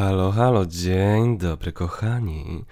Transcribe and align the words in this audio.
Halo, 0.00 0.32
halo, 0.32 0.66
dzień 0.66 1.38
dobry 1.38 1.72
kochani. 1.72 2.64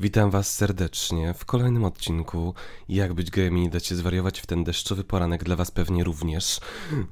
Witam 0.00 0.30
was 0.30 0.54
serdecznie 0.54 1.34
w 1.34 1.44
kolejnym 1.44 1.84
odcinku 1.84 2.54
Jak 2.88 3.12
być 3.12 3.30
gejem 3.30 3.58
i 3.58 3.60
nie 3.60 3.70
dać 3.70 3.86
się 3.86 3.94
zwariować 3.94 4.40
w 4.40 4.46
ten 4.46 4.64
deszczowy 4.64 5.04
poranek 5.04 5.44
dla 5.44 5.56
was 5.56 5.70
pewnie 5.70 6.04
również, 6.04 6.60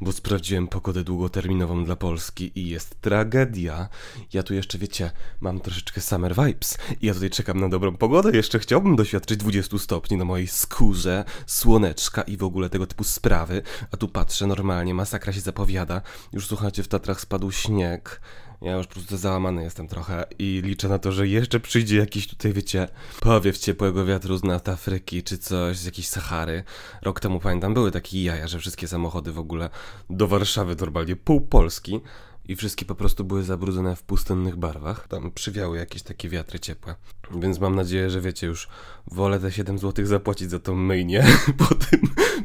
bo 0.00 0.12
sprawdziłem 0.12 0.68
pogodę 0.68 1.04
długoterminową 1.04 1.84
dla 1.84 1.96
Polski 1.96 2.58
i 2.58 2.68
jest 2.68 3.00
tragedia. 3.00 3.88
Ja 4.32 4.42
tu 4.42 4.54
jeszcze, 4.54 4.78
wiecie, 4.78 5.10
mam 5.40 5.60
troszeczkę 5.60 6.00
summer 6.00 6.34
vibes 6.34 6.78
i 7.00 7.06
ja 7.06 7.14
tutaj 7.14 7.30
czekam 7.30 7.60
na 7.60 7.68
dobrą 7.68 7.96
pogodę, 7.96 8.30
jeszcze 8.36 8.58
chciałbym 8.58 8.96
doświadczyć 8.96 9.36
20 9.36 9.78
stopni 9.78 10.16
na 10.16 10.24
mojej 10.24 10.46
skórze, 10.46 11.24
słoneczka 11.46 12.22
i 12.22 12.36
w 12.36 12.44
ogóle 12.44 12.70
tego 12.70 12.86
typu 12.86 13.04
sprawy, 13.04 13.62
a 13.92 13.96
tu 13.96 14.08
patrzę, 14.08 14.46
normalnie 14.46 14.94
masakra 14.94 15.32
się 15.32 15.40
zapowiada. 15.40 16.02
Już 16.32 16.46
słuchajcie, 16.46 16.82
w 16.82 16.88
Tatrach 16.88 17.20
spadł 17.20 17.50
śnieg, 17.50 18.20
ja 18.62 18.76
już 18.76 18.86
po 18.86 18.94
prostu 18.94 19.16
załamany 19.16 19.62
jestem 19.62 19.88
trochę 19.88 20.24
i 20.38 20.62
liczę 20.64 20.88
na 20.88 20.98
to, 20.98 21.12
że 21.12 21.28
jeszcze 21.28 21.60
przyjdzie 21.60 21.96
jakiś 21.96 22.26
tutaj, 22.26 22.52
wiecie, 22.52 22.88
powiew 23.20 23.58
ciepłego 23.58 24.06
wiatru 24.06 24.36
z 24.36 24.44
nad 24.44 24.68
Afryki 24.68 25.22
czy 25.22 25.38
coś, 25.38 25.76
z 25.76 25.84
jakiejś 25.84 26.08
Sahary. 26.08 26.64
Rok 27.02 27.20
temu 27.20 27.40
pamiętam, 27.40 27.74
były 27.74 27.90
takie 27.90 28.22
jaja, 28.22 28.48
że 28.48 28.58
wszystkie 28.58 28.88
samochody 28.88 29.32
w 29.32 29.38
ogóle 29.38 29.70
do 30.10 30.28
Warszawy 30.28 30.76
normalnie 30.80 31.16
pół 31.16 31.40
Polski 31.40 32.00
i 32.44 32.56
wszystkie 32.56 32.84
po 32.84 32.94
prostu 32.94 33.24
były 33.24 33.42
zabrudzone 33.42 33.96
w 33.96 34.02
pustynnych 34.02 34.56
barwach. 34.56 35.08
Tam 35.08 35.30
przywiały 35.30 35.78
jakieś 35.78 36.02
takie 36.02 36.28
wiatry 36.28 36.60
ciepłe. 36.60 36.94
Więc 37.40 37.60
mam 37.60 37.74
nadzieję, 37.74 38.10
że 38.10 38.20
wiecie 38.20 38.46
już, 38.46 38.68
wolę 39.06 39.40
te 39.40 39.52
7 39.52 39.78
zł 39.78 40.06
zapłacić 40.06 40.50
za 40.50 40.58
tą 40.58 40.74
myjnię 40.74 41.26
po 41.68 41.74
tym 41.74 42.00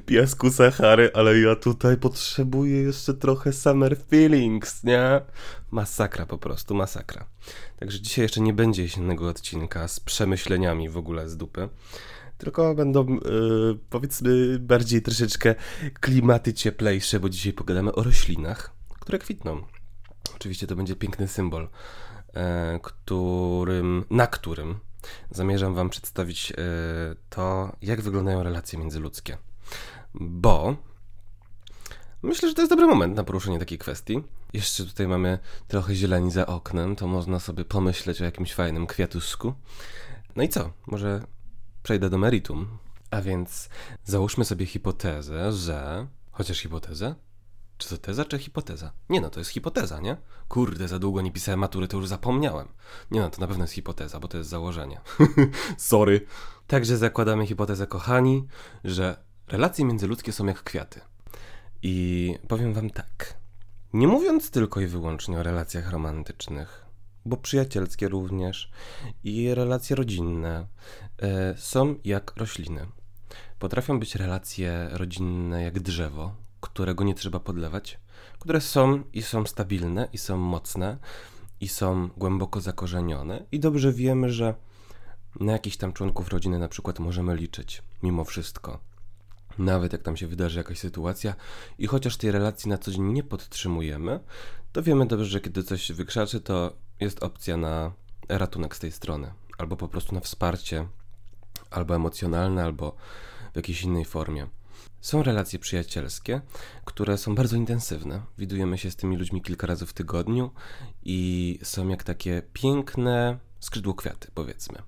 piasku 0.05 0.51
Sahary, 0.51 1.11
ale 1.13 1.39
ja 1.39 1.55
tutaj 1.55 1.97
potrzebuję 1.97 2.81
jeszcze 2.81 3.13
trochę 3.13 3.53
summer 3.53 3.97
feelings, 4.09 4.83
nie? 4.83 5.21
Masakra 5.71 6.25
po 6.25 6.37
prostu, 6.37 6.75
masakra. 6.75 7.25
Także 7.79 8.01
dzisiaj 8.01 8.23
jeszcze 8.23 8.41
nie 8.41 8.53
będzie 8.53 8.83
jesiennego 8.83 9.29
odcinka 9.29 9.87
z 9.87 9.99
przemyśleniami 9.99 10.89
w 10.89 10.97
ogóle 10.97 11.29
z 11.29 11.37
dupy 11.37 11.69
tylko 12.37 12.75
będą 12.75 13.07
yy, 13.07 13.19
powiedzmy 13.89 14.59
bardziej 14.59 15.01
troszeczkę 15.01 15.55
klimaty 15.99 16.53
cieplejsze, 16.53 17.19
bo 17.19 17.29
dzisiaj 17.29 17.53
pogadamy 17.53 17.93
o 17.93 18.03
roślinach, 18.03 18.73
które 18.99 19.19
kwitną. 19.19 19.74
Oczywiście 20.35 20.67
to 20.67 20.75
będzie 20.75 20.95
piękny 20.95 21.27
symbol, 21.27 21.69
e, 22.33 22.79
którym, 22.83 24.05
na 24.09 24.27
którym 24.27 24.79
zamierzam 25.31 25.73
Wam 25.73 25.89
przedstawić 25.89 26.51
e, 26.51 26.55
to, 27.29 27.75
jak 27.81 28.01
wyglądają 28.01 28.43
relacje 28.43 28.79
międzyludzkie. 28.79 29.37
Bo 30.13 30.75
myślę, 32.23 32.49
że 32.49 32.55
to 32.55 32.61
jest 32.61 32.71
dobry 32.71 32.87
moment 32.87 33.15
na 33.15 33.23
poruszenie 33.23 33.59
takiej 33.59 33.77
kwestii. 33.77 34.23
Jeszcze 34.53 34.85
tutaj 34.85 35.07
mamy 35.07 35.39
trochę 35.67 35.95
zieleni 35.95 36.31
za 36.31 36.45
oknem, 36.45 36.95
to 36.95 37.07
można 37.07 37.39
sobie 37.39 37.65
pomyśleć 37.65 38.21
o 38.21 38.25
jakimś 38.25 38.53
fajnym 38.53 38.87
kwiatuszku. 38.87 39.53
No 40.35 40.43
i 40.43 40.49
co? 40.49 40.71
Może 40.87 41.21
przejdę 41.83 42.09
do 42.09 42.17
meritum. 42.17 42.77
A 43.11 43.21
więc 43.21 43.69
załóżmy 44.03 44.45
sobie 44.45 44.65
hipotezę, 44.65 45.53
że. 45.53 46.07
Chociaż 46.31 46.59
hipotezę? 46.59 47.15
Czy 47.77 47.89
to 47.89 47.97
teza, 47.97 48.25
czy 48.25 48.39
hipoteza? 48.39 48.91
Nie 49.09 49.21
no, 49.21 49.29
to 49.29 49.39
jest 49.39 49.51
hipoteza, 49.51 49.99
nie? 49.99 50.17
Kurde, 50.47 50.87
za 50.87 50.99
długo 50.99 51.21
nie 51.21 51.31
pisałem 51.31 51.59
matury, 51.59 51.87
to 51.87 51.97
już 51.97 52.07
zapomniałem. 52.07 52.67
Nie 53.11 53.19
no, 53.19 53.29
to 53.29 53.41
na 53.41 53.47
pewno 53.47 53.63
jest 53.63 53.73
hipoteza, 53.73 54.19
bo 54.19 54.27
to 54.27 54.37
jest 54.37 54.49
założenie. 54.49 55.01
Sorry. 55.77 56.25
Także 56.67 56.97
zakładamy 56.97 57.47
hipotezę, 57.47 57.87
kochani, 57.87 58.47
że 58.83 59.17
relacje 59.47 59.85
międzyludzkie 59.85 60.31
są 60.31 60.45
jak 60.45 60.63
kwiaty. 60.63 61.01
I 61.81 62.35
powiem 62.47 62.73
wam 62.73 62.89
tak. 62.89 63.37
Nie 63.93 64.07
mówiąc 64.07 64.51
tylko 64.51 64.81
i 64.81 64.87
wyłącznie 64.87 65.37
o 65.39 65.43
relacjach 65.43 65.91
romantycznych, 65.91 66.85
bo 67.25 67.37
przyjacielskie 67.37 68.07
również 68.07 68.71
i 69.23 69.53
relacje 69.53 69.95
rodzinne 69.95 70.67
e, 71.21 71.57
są 71.57 71.95
jak 72.03 72.33
rośliny. 72.37 72.87
Potrafią 73.59 73.99
być 73.99 74.15
relacje 74.15 74.89
rodzinne 74.91 75.63
jak 75.63 75.79
drzewo, 75.79 76.35
którego 76.65 77.03
nie 77.03 77.15
trzeba 77.15 77.39
podlewać, 77.39 77.99
które 78.39 78.61
są 78.61 79.03
i 79.13 79.21
są 79.21 79.45
stabilne, 79.45 80.07
i 80.13 80.17
są 80.17 80.37
mocne, 80.37 80.97
i 81.61 81.67
są 81.67 82.09
głęboko 82.17 82.61
zakorzenione, 82.61 83.45
i 83.51 83.59
dobrze 83.59 83.93
wiemy, 83.93 84.29
że 84.29 84.55
na 85.39 85.51
jakichś 85.51 85.77
tam 85.77 85.93
członków 85.93 86.29
rodziny 86.29 86.59
na 86.59 86.67
przykład 86.67 86.99
możemy 86.99 87.35
liczyć, 87.35 87.81
mimo 88.03 88.23
wszystko. 88.23 88.79
Nawet 89.57 89.93
jak 89.93 90.01
tam 90.03 90.17
się 90.17 90.27
wydarzy 90.27 90.57
jakaś 90.57 90.79
sytuacja, 90.79 91.35
i 91.77 91.87
chociaż 91.87 92.17
tej 92.17 92.31
relacji 92.31 92.69
na 92.69 92.77
co 92.77 92.91
dzień 92.91 93.03
nie 93.03 93.23
podtrzymujemy, 93.23 94.19
to 94.71 94.83
wiemy 94.83 95.05
dobrze, 95.05 95.25
że 95.25 95.41
kiedy 95.41 95.63
coś 95.63 95.91
wykrzaczy, 95.91 96.41
to 96.41 96.75
jest 96.99 97.23
opcja 97.23 97.57
na 97.57 97.91
ratunek 98.29 98.75
z 98.75 98.79
tej 98.79 98.91
strony, 98.91 99.33
albo 99.57 99.75
po 99.75 99.87
prostu 99.87 100.15
na 100.15 100.21
wsparcie, 100.21 100.87
albo 101.71 101.95
emocjonalne, 101.95 102.63
albo 102.63 102.95
w 103.53 103.55
jakiejś 103.55 103.81
innej 103.81 104.05
formie. 104.05 104.47
Są 105.05 105.23
relacje 105.23 105.59
przyjacielskie, 105.59 106.41
które 106.85 107.17
są 107.17 107.35
bardzo 107.35 107.55
intensywne. 107.55 108.21
Widujemy 108.37 108.77
się 108.77 108.91
z 108.91 108.95
tymi 108.95 109.17
ludźmi 109.17 109.41
kilka 109.41 109.67
razy 109.67 109.85
w 109.85 109.93
tygodniu 109.93 110.51
i 111.03 111.59
są 111.63 111.87
jak 111.87 112.03
takie 112.03 112.41
piękne 112.53 113.39
skrzydło 113.59 113.93
kwiaty, 113.93 114.27
powiedzmy. 114.33 114.81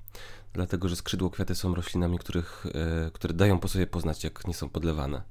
Dlatego, 0.54 0.90
że 0.90 0.96
skrzydło 0.96 1.30
kwiaty 1.30 1.56
są 1.56 1.76
roślinami, 1.76 2.20
których, 2.20 2.66
yy, 2.66 3.12
które 3.12 3.34
dają 3.34 3.60
po 3.60 3.68
sobie 3.68 3.88
poznać, 3.88 4.24
jak 4.24 4.48
nie 4.48 4.54
są 4.54 4.70
podlewane. 4.70 5.22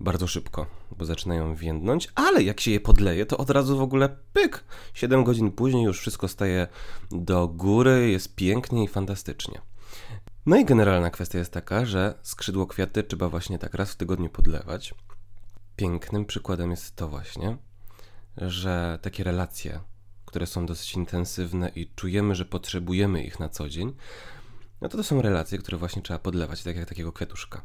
Bardzo 0.00 0.26
szybko, 0.26 0.66
bo 0.98 1.04
zaczynają 1.04 1.54
więdnąć, 1.54 2.08
ale 2.14 2.42
jak 2.42 2.60
się 2.60 2.70
je 2.70 2.80
podleje, 2.80 3.26
to 3.26 3.38
od 3.38 3.50
razu 3.50 3.78
w 3.78 3.82
ogóle 3.82 4.16
pyk! 4.32 4.64
7 4.94 5.24
godzin 5.24 5.52
później 5.52 5.84
już 5.84 6.00
wszystko 6.00 6.28
staje 6.28 6.68
do 7.10 7.48
góry, 7.48 8.10
jest 8.10 8.34
pięknie 8.34 8.84
i 8.84 8.88
fantastycznie. 8.88 9.60
No 10.46 10.56
i 10.56 10.64
generalna 10.64 11.10
kwestia 11.10 11.38
jest 11.38 11.52
taka, 11.52 11.84
że 11.84 12.14
skrzydło 12.22 12.66
kwiaty 12.66 13.02
trzeba 13.02 13.28
właśnie 13.28 13.58
tak 13.58 13.74
raz 13.74 13.92
w 13.92 13.96
tygodniu 13.96 14.30
podlewać. 14.30 14.94
Pięknym 15.76 16.24
przykładem 16.24 16.70
jest 16.70 16.96
to 16.96 17.08
właśnie, 17.08 17.56
że 18.36 18.98
takie 19.02 19.24
relacje, 19.24 19.80
które 20.26 20.46
są 20.46 20.66
dosyć 20.66 20.94
intensywne 20.94 21.68
i 21.68 21.90
czujemy, 21.96 22.34
że 22.34 22.44
potrzebujemy 22.44 23.24
ich 23.24 23.40
na 23.40 23.48
co 23.48 23.68
dzień, 23.68 23.96
no 24.80 24.88
to 24.88 24.96
to 24.96 25.04
są 25.04 25.22
relacje, 25.22 25.58
które 25.58 25.78
właśnie 25.78 26.02
trzeba 26.02 26.18
podlewać, 26.18 26.62
tak 26.62 26.76
jak 26.76 26.88
takiego 26.88 27.12
kwiatuszka. 27.12 27.62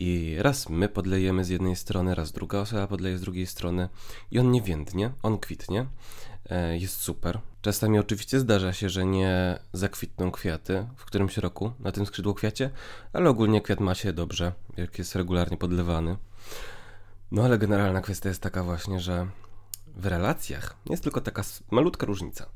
I 0.00 0.36
raz 0.38 0.68
my 0.68 0.88
podlejemy 0.88 1.44
z 1.44 1.48
jednej 1.48 1.76
strony, 1.76 2.14
raz 2.14 2.32
druga 2.32 2.58
osoba 2.58 2.86
podleje 2.86 3.18
z 3.18 3.20
drugiej 3.20 3.46
strony 3.46 3.88
i 4.30 4.38
on 4.38 4.50
nie 4.50 4.62
więdnie, 4.62 5.12
on 5.22 5.38
kwitnie, 5.38 5.86
jest 6.78 7.00
super. 7.00 7.40
Czasami 7.62 7.98
oczywiście 7.98 8.40
zdarza 8.40 8.72
się, 8.72 8.88
że 8.88 9.06
nie 9.06 9.58
zakwitną 9.72 10.30
kwiaty 10.30 10.86
w 10.96 11.04
którymś 11.04 11.36
roku 11.36 11.72
na 11.80 11.92
tym 11.92 12.06
skrzydło 12.06 12.34
kwiacie, 12.34 12.70
ale 13.12 13.30
ogólnie 13.30 13.60
kwiat 13.60 13.80
ma 13.80 13.94
się 13.94 14.12
dobrze, 14.12 14.52
jak 14.76 14.98
jest 14.98 15.16
regularnie 15.16 15.56
podlewany. 15.56 16.16
No 17.30 17.44
ale 17.44 17.58
generalna 17.58 18.00
kwestia 18.00 18.28
jest 18.28 18.42
taka 18.42 18.62
właśnie, 18.62 19.00
że 19.00 19.26
w 19.86 20.06
relacjach 20.06 20.76
jest 20.90 21.02
tylko 21.02 21.20
taka 21.20 21.42
malutka 21.70 22.06
różnica, 22.06 22.46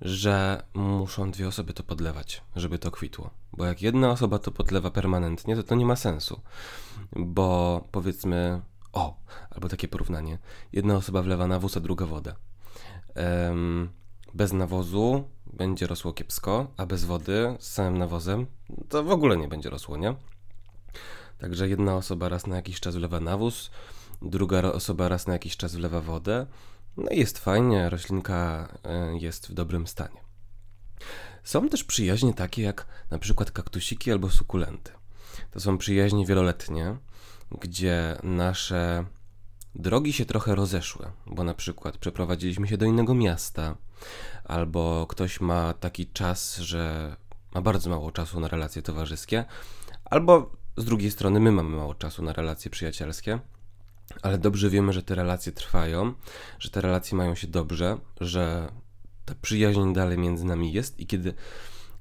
że 0.00 0.62
muszą 0.74 1.30
dwie 1.30 1.48
osoby 1.48 1.72
to 1.72 1.82
podlewać, 1.82 2.42
żeby 2.56 2.78
to 2.78 2.90
kwitło. 2.90 3.30
Bo 3.52 3.64
jak 3.64 3.82
jedna 3.82 4.10
osoba 4.10 4.38
to 4.38 4.50
podlewa 4.50 4.90
permanentnie, 4.90 5.56
to 5.56 5.62
to 5.62 5.74
nie 5.74 5.86
ma 5.86 5.96
sensu. 5.96 6.40
Bo 7.16 7.80
powiedzmy, 7.92 8.60
o, 8.92 9.16
albo 9.50 9.68
takie 9.68 9.88
porównanie, 9.88 10.38
jedna 10.72 10.94
osoba 10.94 11.22
wlewa 11.22 11.46
nawóz, 11.46 11.76
a 11.76 11.80
druga 11.80 12.06
wodę 12.06 12.34
bez 14.34 14.52
nawozu 14.52 15.28
będzie 15.46 15.86
rosło 15.86 16.12
kiepsko, 16.12 16.72
a 16.76 16.86
bez 16.86 17.04
wody 17.04 17.56
z 17.58 17.72
samym 17.72 17.98
nawozem 17.98 18.46
to 18.88 19.04
w 19.04 19.10
ogóle 19.10 19.36
nie 19.36 19.48
będzie 19.48 19.70
rosło, 19.70 19.96
nie? 19.96 20.14
Także 21.38 21.68
jedna 21.68 21.96
osoba 21.96 22.28
raz 22.28 22.46
na 22.46 22.56
jakiś 22.56 22.80
czas 22.80 22.96
wlewa 22.96 23.20
nawóz, 23.20 23.70
druga 24.22 24.62
osoba 24.62 25.08
raz 25.08 25.26
na 25.26 25.32
jakiś 25.32 25.56
czas 25.56 25.74
wlewa 25.74 26.00
wodę. 26.00 26.46
No 26.96 27.10
i 27.10 27.18
jest 27.18 27.38
fajnie, 27.38 27.90
roślinka 27.90 28.68
e, 28.84 29.18
jest 29.18 29.48
w 29.48 29.54
dobrym 29.54 29.86
stanie. 29.86 30.20
Są 31.44 31.68
też 31.68 31.84
przyjaźnie 31.84 32.34
takie 32.34 32.62
jak 32.62 32.86
na 33.10 33.18
przykład 33.18 33.50
kaktusiki 33.50 34.12
albo 34.12 34.30
sukulenty. 34.30 34.92
To 35.50 35.60
są 35.60 35.78
przyjaźnie 35.78 36.26
wieloletnie, 36.26 36.96
gdzie 37.60 38.16
nasze 38.22 39.04
drogi 39.74 40.12
się 40.12 40.24
trochę 40.24 40.54
rozeszły, 40.54 41.12
bo 41.26 41.44
na 41.44 41.54
przykład 41.54 41.98
przeprowadziliśmy 41.98 42.68
się 42.68 42.76
do 42.76 42.86
innego 42.86 43.14
miasta, 43.14 43.76
albo 44.44 45.06
ktoś 45.06 45.40
ma 45.40 45.72
taki 45.72 46.06
czas, 46.06 46.56
że 46.56 47.16
ma 47.54 47.62
bardzo 47.62 47.90
mało 47.90 48.12
czasu 48.12 48.40
na 48.40 48.48
relacje 48.48 48.82
towarzyskie, 48.82 49.44
albo 50.04 50.50
z 50.76 50.84
drugiej 50.84 51.10
strony 51.10 51.40
my 51.40 51.52
mamy 51.52 51.76
mało 51.76 51.94
czasu 51.94 52.22
na 52.22 52.32
relacje 52.32 52.70
przyjacielskie, 52.70 53.40
ale 54.22 54.38
dobrze 54.38 54.70
wiemy, 54.70 54.92
że 54.92 55.02
te 55.02 55.14
relacje 55.14 55.52
trwają, 55.52 56.14
że 56.58 56.70
te 56.70 56.80
relacje 56.80 57.18
mają 57.18 57.34
się 57.34 57.46
dobrze, 57.46 57.98
że 58.20 58.72
ta 59.24 59.34
przyjaźń 59.42 59.92
dalej 59.92 60.18
między 60.18 60.44
nami 60.44 60.72
jest 60.72 61.00
i 61.00 61.06
kiedy 61.06 61.34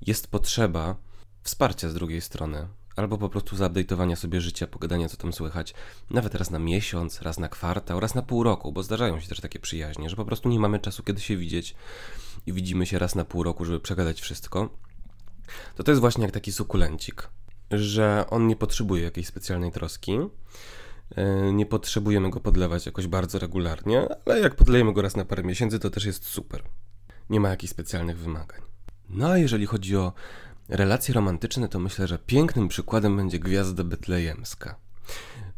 jest 0.01 0.31
potrzeba 0.31 0.95
wsparcia 1.43 1.89
z 1.89 1.93
drugiej 1.93 2.21
strony, 2.21 2.67
albo 2.95 3.17
po 3.17 3.29
prostu 3.29 3.55
zaupdate'owania 3.55 4.15
sobie 4.15 4.41
życia, 4.41 4.67
pogadania 4.67 5.09
co 5.09 5.17
tam 5.17 5.33
słychać, 5.33 5.73
nawet 6.09 6.35
raz 6.35 6.51
na 6.51 6.59
miesiąc, 6.59 7.21
raz 7.21 7.39
na 7.39 7.49
kwartał, 7.49 7.99
raz 7.99 8.15
na 8.15 8.21
pół 8.21 8.43
roku, 8.43 8.71
bo 8.71 8.83
zdarzają 8.83 9.19
się 9.19 9.27
też 9.27 9.39
takie 9.39 9.59
przyjaźnie, 9.59 10.09
że 10.09 10.15
po 10.15 10.25
prostu 10.25 10.49
nie 10.49 10.59
mamy 10.59 10.79
czasu 10.79 11.03
kiedy 11.03 11.21
się 11.21 11.37
widzieć 11.37 11.75
i 12.45 12.53
widzimy 12.53 12.85
się 12.85 12.99
raz 12.99 13.15
na 13.15 13.25
pół 13.25 13.43
roku, 13.43 13.65
żeby 13.65 13.79
przegadać 13.79 14.21
wszystko, 14.21 14.69
to 15.75 15.83
to 15.83 15.91
jest 15.91 16.01
właśnie 16.01 16.23
jak 16.23 16.31
taki 16.31 16.51
sukulencik, 16.51 17.29
że 17.71 18.25
on 18.29 18.47
nie 18.47 18.55
potrzebuje 18.55 19.03
jakiejś 19.03 19.27
specjalnej 19.27 19.71
troski, 19.71 20.19
e, 21.15 21.53
nie 21.53 21.65
potrzebujemy 21.65 22.29
go 22.29 22.39
podlewać 22.39 22.85
jakoś 22.85 23.07
bardzo 23.07 23.39
regularnie, 23.39 24.07
ale 24.25 24.39
jak 24.39 24.55
podlejemy 24.55 24.93
go 24.93 25.01
raz 25.01 25.15
na 25.15 25.25
parę 25.25 25.43
miesięcy, 25.43 25.79
to 25.79 25.89
też 25.89 26.05
jest 26.05 26.25
super. 26.25 26.63
Nie 27.29 27.39
ma 27.39 27.49
jakichś 27.49 27.71
specjalnych 27.71 28.17
wymagań. 28.17 28.61
No 29.09 29.27
a 29.29 29.37
jeżeli 29.37 29.65
chodzi 29.65 29.97
o 29.97 30.13
relacje 30.71 31.13
romantyczne, 31.13 31.69
to 31.69 31.79
myślę, 31.79 32.07
że 32.07 32.19
pięknym 32.19 32.67
przykładem 32.67 33.17
będzie 33.17 33.39
Gwiazda 33.39 33.83
Betlejemska. 33.83 34.75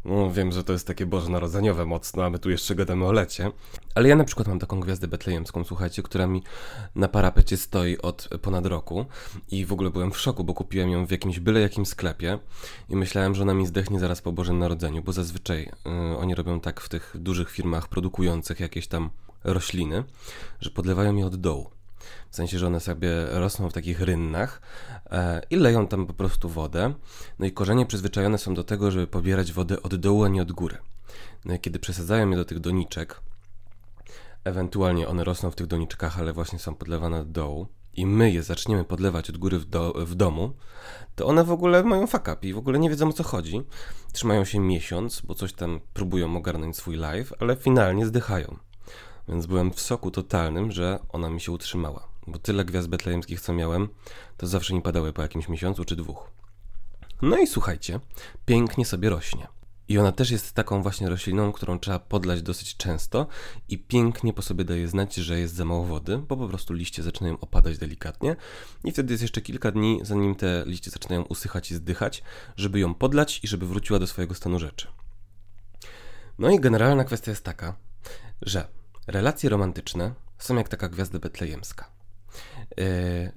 No, 0.04 0.30
wiem, 0.30 0.52
że 0.52 0.64
to 0.64 0.72
jest 0.72 0.86
takie 0.86 1.06
bożonarodzeniowe 1.06 1.86
mocno, 1.86 2.24
a 2.24 2.30
my 2.30 2.38
tu 2.38 2.50
jeszcze 2.50 2.74
gadamy 2.74 3.06
o 3.06 3.12
lecie. 3.12 3.50
Ale 3.94 4.08
ja 4.08 4.16
na 4.16 4.24
przykład 4.24 4.48
mam 4.48 4.58
taką 4.58 4.80
gwiazdę 4.80 5.08
betlejemską, 5.08 5.64
słuchajcie, 5.64 6.02
która 6.02 6.26
mi 6.26 6.42
na 6.94 7.08
parapecie 7.08 7.56
stoi 7.56 7.98
od 7.98 8.28
ponad 8.42 8.66
roku 8.66 9.06
i 9.50 9.66
w 9.66 9.72
ogóle 9.72 9.90
byłem 9.90 10.12
w 10.12 10.18
szoku, 10.18 10.44
bo 10.44 10.54
kupiłem 10.54 10.90
ją 10.90 11.06
w 11.06 11.10
jakimś 11.10 11.40
byle 11.40 11.60
jakim 11.60 11.86
sklepie 11.86 12.38
i 12.88 12.96
myślałem, 12.96 13.34
że 13.34 13.42
ona 13.42 13.54
mi 13.54 13.66
zdechnie 13.66 14.00
zaraz 14.00 14.22
po 14.22 14.32
Bożym 14.32 14.58
Narodzeniu, 14.58 15.02
bo 15.02 15.12
zazwyczaj 15.12 15.62
y, 16.12 16.18
oni 16.18 16.34
robią 16.34 16.60
tak 16.60 16.80
w 16.80 16.88
tych 16.88 17.16
dużych 17.18 17.50
firmach 17.50 17.88
produkujących 17.88 18.60
jakieś 18.60 18.86
tam 18.86 19.10
rośliny, 19.44 20.04
że 20.60 20.70
podlewają 20.70 21.16
je 21.16 21.26
od 21.26 21.36
dołu. 21.36 21.73
W 22.34 22.36
sensie, 22.36 22.58
że 22.58 22.66
one 22.66 22.80
sobie 22.80 23.10
rosną 23.30 23.70
w 23.70 23.72
takich 23.72 24.00
rynnach 24.00 24.60
e, 25.10 25.42
i 25.50 25.56
leją 25.56 25.86
tam 25.86 26.06
po 26.06 26.14
prostu 26.14 26.48
wodę. 26.48 26.94
No 27.38 27.46
i 27.46 27.52
korzenie 27.52 27.86
przyzwyczajone 27.86 28.38
są 28.38 28.54
do 28.54 28.64
tego, 28.64 28.90
żeby 28.90 29.06
pobierać 29.06 29.52
wodę 29.52 29.82
od 29.82 29.94
dołu, 29.94 30.24
a 30.24 30.28
nie 30.28 30.42
od 30.42 30.52
góry. 30.52 30.78
No 31.44 31.54
i 31.54 31.60
kiedy 31.60 31.78
przesadzają 31.78 32.30
je 32.30 32.36
do 32.36 32.44
tych 32.44 32.60
doniczek, 32.60 33.20
ewentualnie 34.44 35.08
one 35.08 35.24
rosną 35.24 35.50
w 35.50 35.54
tych 35.54 35.66
doniczkach, 35.66 36.18
ale 36.18 36.32
właśnie 36.32 36.58
są 36.58 36.74
podlewane 36.74 37.20
od 37.20 37.32
dołu, 37.32 37.66
i 37.94 38.06
my 38.06 38.30
je 38.30 38.42
zaczniemy 38.42 38.84
podlewać 38.84 39.30
od 39.30 39.36
góry 39.36 39.58
w, 39.58 39.64
do, 39.64 39.92
w 39.92 40.14
domu, 40.14 40.52
to 41.16 41.26
one 41.26 41.44
w 41.44 41.52
ogóle 41.52 41.84
mają 41.84 42.06
fuck 42.06 42.28
up 42.28 42.36
i 42.42 42.52
w 42.52 42.58
ogóle 42.58 42.78
nie 42.78 42.90
wiedzą 42.90 43.08
o 43.08 43.12
co 43.12 43.22
chodzi. 43.24 43.62
Trzymają 44.12 44.44
się 44.44 44.60
miesiąc, 44.60 45.20
bo 45.20 45.34
coś 45.34 45.52
tam 45.52 45.80
próbują 45.92 46.36
ogarnąć 46.36 46.76
swój 46.76 46.96
live, 46.96 47.32
ale 47.40 47.56
finalnie 47.56 48.06
zdychają. 48.06 48.56
Więc 49.28 49.46
byłem 49.46 49.72
w 49.72 49.80
soku 49.80 50.10
totalnym, 50.10 50.72
że 50.72 50.98
ona 51.08 51.30
mi 51.30 51.40
się 51.40 51.52
utrzymała. 51.52 52.13
Bo 52.26 52.38
tyle 52.38 52.64
gwiazd 52.64 52.88
betlejemskich, 52.88 53.40
co 53.40 53.52
miałem, 53.52 53.88
to 54.36 54.46
zawsze 54.46 54.74
mi 54.74 54.82
padały 54.82 55.12
po 55.12 55.22
jakimś 55.22 55.48
miesiącu 55.48 55.84
czy 55.84 55.96
dwóch. 55.96 56.30
No 57.22 57.38
i 57.38 57.46
słuchajcie, 57.46 58.00
pięknie 58.46 58.86
sobie 58.86 59.10
rośnie. 59.10 59.48
I 59.88 59.98
ona 59.98 60.12
też 60.12 60.30
jest 60.30 60.52
taką 60.52 60.82
właśnie 60.82 61.08
rośliną, 61.08 61.52
którą 61.52 61.78
trzeba 61.78 61.98
podlać 61.98 62.42
dosyć 62.42 62.76
często 62.76 63.26
i 63.68 63.78
pięknie 63.78 64.32
po 64.32 64.42
sobie 64.42 64.64
daje 64.64 64.88
znać, 64.88 65.14
że 65.14 65.38
jest 65.38 65.54
za 65.54 65.64
mało 65.64 65.84
wody, 65.84 66.18
bo 66.18 66.36
po 66.36 66.48
prostu 66.48 66.74
liście 66.74 67.02
zaczynają 67.02 67.40
opadać 67.40 67.78
delikatnie 67.78 68.36
i 68.84 68.92
wtedy 68.92 69.12
jest 69.12 69.22
jeszcze 69.22 69.40
kilka 69.40 69.72
dni, 69.72 70.00
zanim 70.02 70.34
te 70.34 70.64
liście 70.66 70.90
zaczynają 70.90 71.22
usychać 71.22 71.70
i 71.70 71.74
zdychać, 71.74 72.22
żeby 72.56 72.80
ją 72.80 72.94
podlać 72.94 73.40
i 73.44 73.48
żeby 73.48 73.66
wróciła 73.66 73.98
do 73.98 74.06
swojego 74.06 74.34
stanu 74.34 74.58
rzeczy. 74.58 74.88
No 76.38 76.50
i 76.50 76.60
generalna 76.60 77.04
kwestia 77.04 77.30
jest 77.30 77.44
taka, 77.44 77.76
że 78.42 78.68
Relacje 79.06 79.50
romantyczne 79.50 80.14
są 80.38 80.56
jak 80.56 80.68
taka 80.68 80.88
gwiazda 80.88 81.18
betlejemska. 81.18 81.90
Yy, 82.76 82.84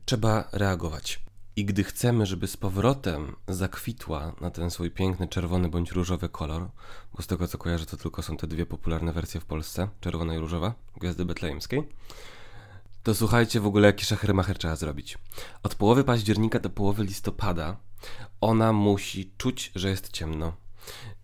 trzeba 0.05 0.49
reagować. 0.51 1.19
I 1.55 1.65
gdy 1.65 1.83
chcemy, 1.83 2.25
żeby 2.25 2.47
z 2.47 2.57
powrotem 2.57 3.35
zakwitła 3.47 4.35
na 4.41 4.51
ten 4.51 4.71
swój 4.71 4.91
piękny 4.91 5.27
czerwony 5.27 5.69
bądź 5.69 5.91
różowy 5.91 6.29
kolor, 6.29 6.69
bo 7.15 7.23
z 7.23 7.27
tego 7.27 7.47
co 7.47 7.57
kojarzę, 7.57 7.85
to 7.85 7.97
tylko 7.97 8.21
są 8.21 8.37
te 8.37 8.47
dwie 8.47 8.65
popularne 8.65 9.13
wersje 9.13 9.41
w 9.41 9.45
Polsce, 9.45 9.87
czerwona 10.01 10.35
i 10.35 10.37
różowa, 10.37 10.73
gwiazdy 10.97 11.25
betlejemskiej, 11.25 11.89
to 13.03 13.15
słuchajcie 13.15 13.59
w 13.59 13.67
ogóle 13.67 13.87
jaki 13.87 14.05
szachrymacher 14.05 14.57
trzeba 14.57 14.75
zrobić. 14.75 15.17
Od 15.63 15.75
połowy 15.75 16.03
października 16.03 16.59
do 16.59 16.69
połowy 16.69 17.03
listopada 17.03 17.77
ona 18.41 18.73
musi 18.73 19.31
czuć, 19.37 19.71
że 19.75 19.89
jest 19.89 20.11
ciemno. 20.11 20.53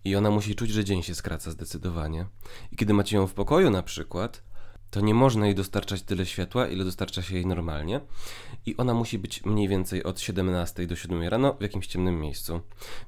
I 0.04 0.16
ona 0.16 0.32
musi 0.32 0.56
czuć, 0.56 0.70
że 0.70 0.84
dzień 0.84 1.04
się 1.04 1.16
skraca 1.16 1.52
zdecydowanie. 1.52 2.26
I 2.72 2.76
kiedy 2.76 2.94
macie 2.94 3.16
ją 3.16 3.28
w 3.28 3.34
pokoju 3.34 3.70
na 3.70 3.84
przykład, 3.84 4.44
to 4.94 5.02
nie 5.02 5.14
można 5.14 5.46
jej 5.46 5.56
dostarczać 5.56 6.02
tyle 6.02 6.26
światła, 6.26 6.68
ile 6.68 6.86
dostarcza 6.86 7.22
się 7.22 7.36
jej 7.36 7.46
normalnie. 7.46 8.02
I 8.66 8.78
ona 8.78 8.94
musi 8.94 9.20
być 9.20 9.46
mniej 9.46 9.68
więcej 9.68 10.04
od 10.04 10.20
17 10.20 10.88
do 10.88 10.96
7 10.96 11.24
rano 11.24 11.54
w 11.54 11.62
jakimś 11.62 11.88
ciemnym 11.88 12.20
miejscu. 12.20 12.62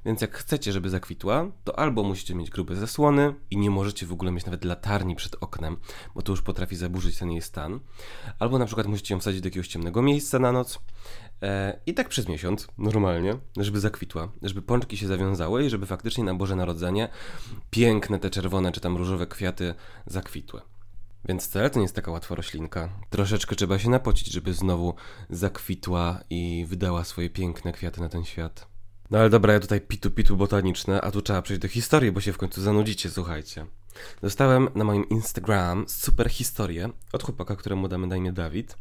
Więc 0.04 0.20
jak 0.20 0.36
chcecie, 0.36 0.72
żeby 0.72 0.90
zakwitła, 0.90 1.46
to 1.64 1.78
albo 1.78 2.02
musicie 2.02 2.34
mieć 2.34 2.50
grube 2.50 2.76
zasłony 2.76 3.34
i 3.50 3.56
nie 3.56 3.70
możecie 3.70 4.06
w 4.06 4.12
ogóle 4.12 4.32
mieć 4.32 4.46
nawet 4.46 4.64
latarni 4.64 5.16
przed 5.16 5.36
oknem, 5.40 5.76
bo 6.14 6.22
to 6.22 6.32
już 6.32 6.42
potrafi 6.42 6.76
zaburzyć 6.76 7.18
ten 7.18 7.30
jej 7.30 7.42
stan. 7.42 7.80
Albo 8.38 8.58
na 8.58 8.66
przykład 8.66 8.86
musicie 8.86 9.14
ją 9.14 9.20
wsadzić 9.20 9.40
do 9.40 9.46
jakiegoś 9.46 9.68
ciemnego 9.68 10.02
miejsca 10.02 10.38
na 10.38 10.52
noc. 10.52 10.78
E, 11.42 11.80
I 11.86 11.94
tak 11.94 12.08
przez 12.08 12.28
miesiąc, 12.28 12.68
normalnie, 12.78 13.36
żeby 13.56 13.80
zakwitła, 13.80 14.28
żeby 14.42 14.62
pączki 14.62 14.96
się 14.96 15.06
zawiązały 15.06 15.66
i 15.66 15.70
żeby 15.70 15.86
faktycznie 15.86 16.24
na 16.24 16.34
Boże 16.34 16.56
Narodzenie 16.56 17.08
piękne 17.70 18.18
te 18.18 18.30
czerwone 18.30 18.72
czy 18.72 18.80
tam 18.80 18.96
różowe 18.96 19.26
kwiaty 19.26 19.74
zakwitły. 20.06 20.60
Więc 21.28 21.48
wcale 21.48 21.70
to 21.70 21.78
nie 21.78 21.82
jest 21.82 21.94
taka 21.94 22.10
łatwa 22.10 22.34
roślinka. 22.34 22.88
Troszeczkę 23.10 23.56
trzeba 23.56 23.78
się 23.78 23.90
napocić, 23.90 24.32
żeby 24.32 24.54
znowu 24.54 24.94
zakwitła 25.30 26.20
i 26.30 26.66
wydała 26.68 27.04
swoje 27.04 27.30
piękne 27.30 27.72
kwiaty 27.72 28.00
na 28.00 28.08
ten 28.08 28.24
świat. 28.24 28.66
No 29.10 29.18
ale 29.18 29.30
dobra, 29.30 29.52
ja 29.52 29.60
tutaj 29.60 29.80
pitu 29.80 30.10
pitu 30.10 30.36
botaniczne, 30.36 31.00
a 31.00 31.10
tu 31.10 31.22
trzeba 31.22 31.42
przejść 31.42 31.62
do 31.62 31.68
historii, 31.68 32.12
bo 32.12 32.20
się 32.20 32.32
w 32.32 32.38
końcu 32.38 32.62
zanudzicie, 32.62 33.10
słuchajcie. 33.10 33.66
Dostałem 34.22 34.68
na 34.74 34.84
moim 34.84 35.08
Instagram 35.08 35.84
super 35.88 36.30
historię 36.30 36.90
od 37.12 37.22
chłopaka, 37.22 37.56
któremu 37.56 37.88
damy 37.88 38.06
na 38.06 38.16
imię 38.16 38.32
Dawid. 38.32 38.76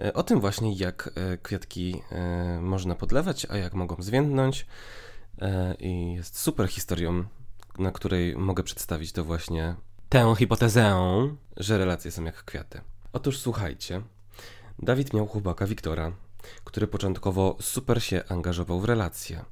E, 0.00 0.12
o 0.12 0.22
tym 0.22 0.40
właśnie, 0.40 0.74
jak 0.74 1.10
e, 1.14 1.38
kwiatki 1.38 2.02
e, 2.12 2.60
można 2.60 2.94
podlewać, 2.94 3.46
a 3.50 3.56
jak 3.56 3.74
mogą 3.74 3.96
zwiędnąć. 3.98 4.66
I 5.78 6.14
jest 6.14 6.38
super 6.38 6.68
historią, 6.68 7.24
na 7.78 7.92
której 7.92 8.36
mogę 8.36 8.62
przedstawić 8.62 9.12
to 9.12 9.24
właśnie 9.24 9.76
tę 10.12 10.34
hipotezę, 10.38 10.94
że 11.56 11.78
relacje 11.78 12.10
są 12.10 12.24
jak 12.24 12.44
kwiaty. 12.44 12.80
Otóż 13.12 13.38
słuchajcie, 13.38 14.02
Dawid 14.78 15.14
miał 15.14 15.26
chłopaka 15.26 15.66
Wiktora, 15.66 16.12
który 16.64 16.86
początkowo 16.86 17.56
super 17.60 18.02
się 18.02 18.22
angażował 18.28 18.80
w 18.80 18.84
relacje. 18.84 19.44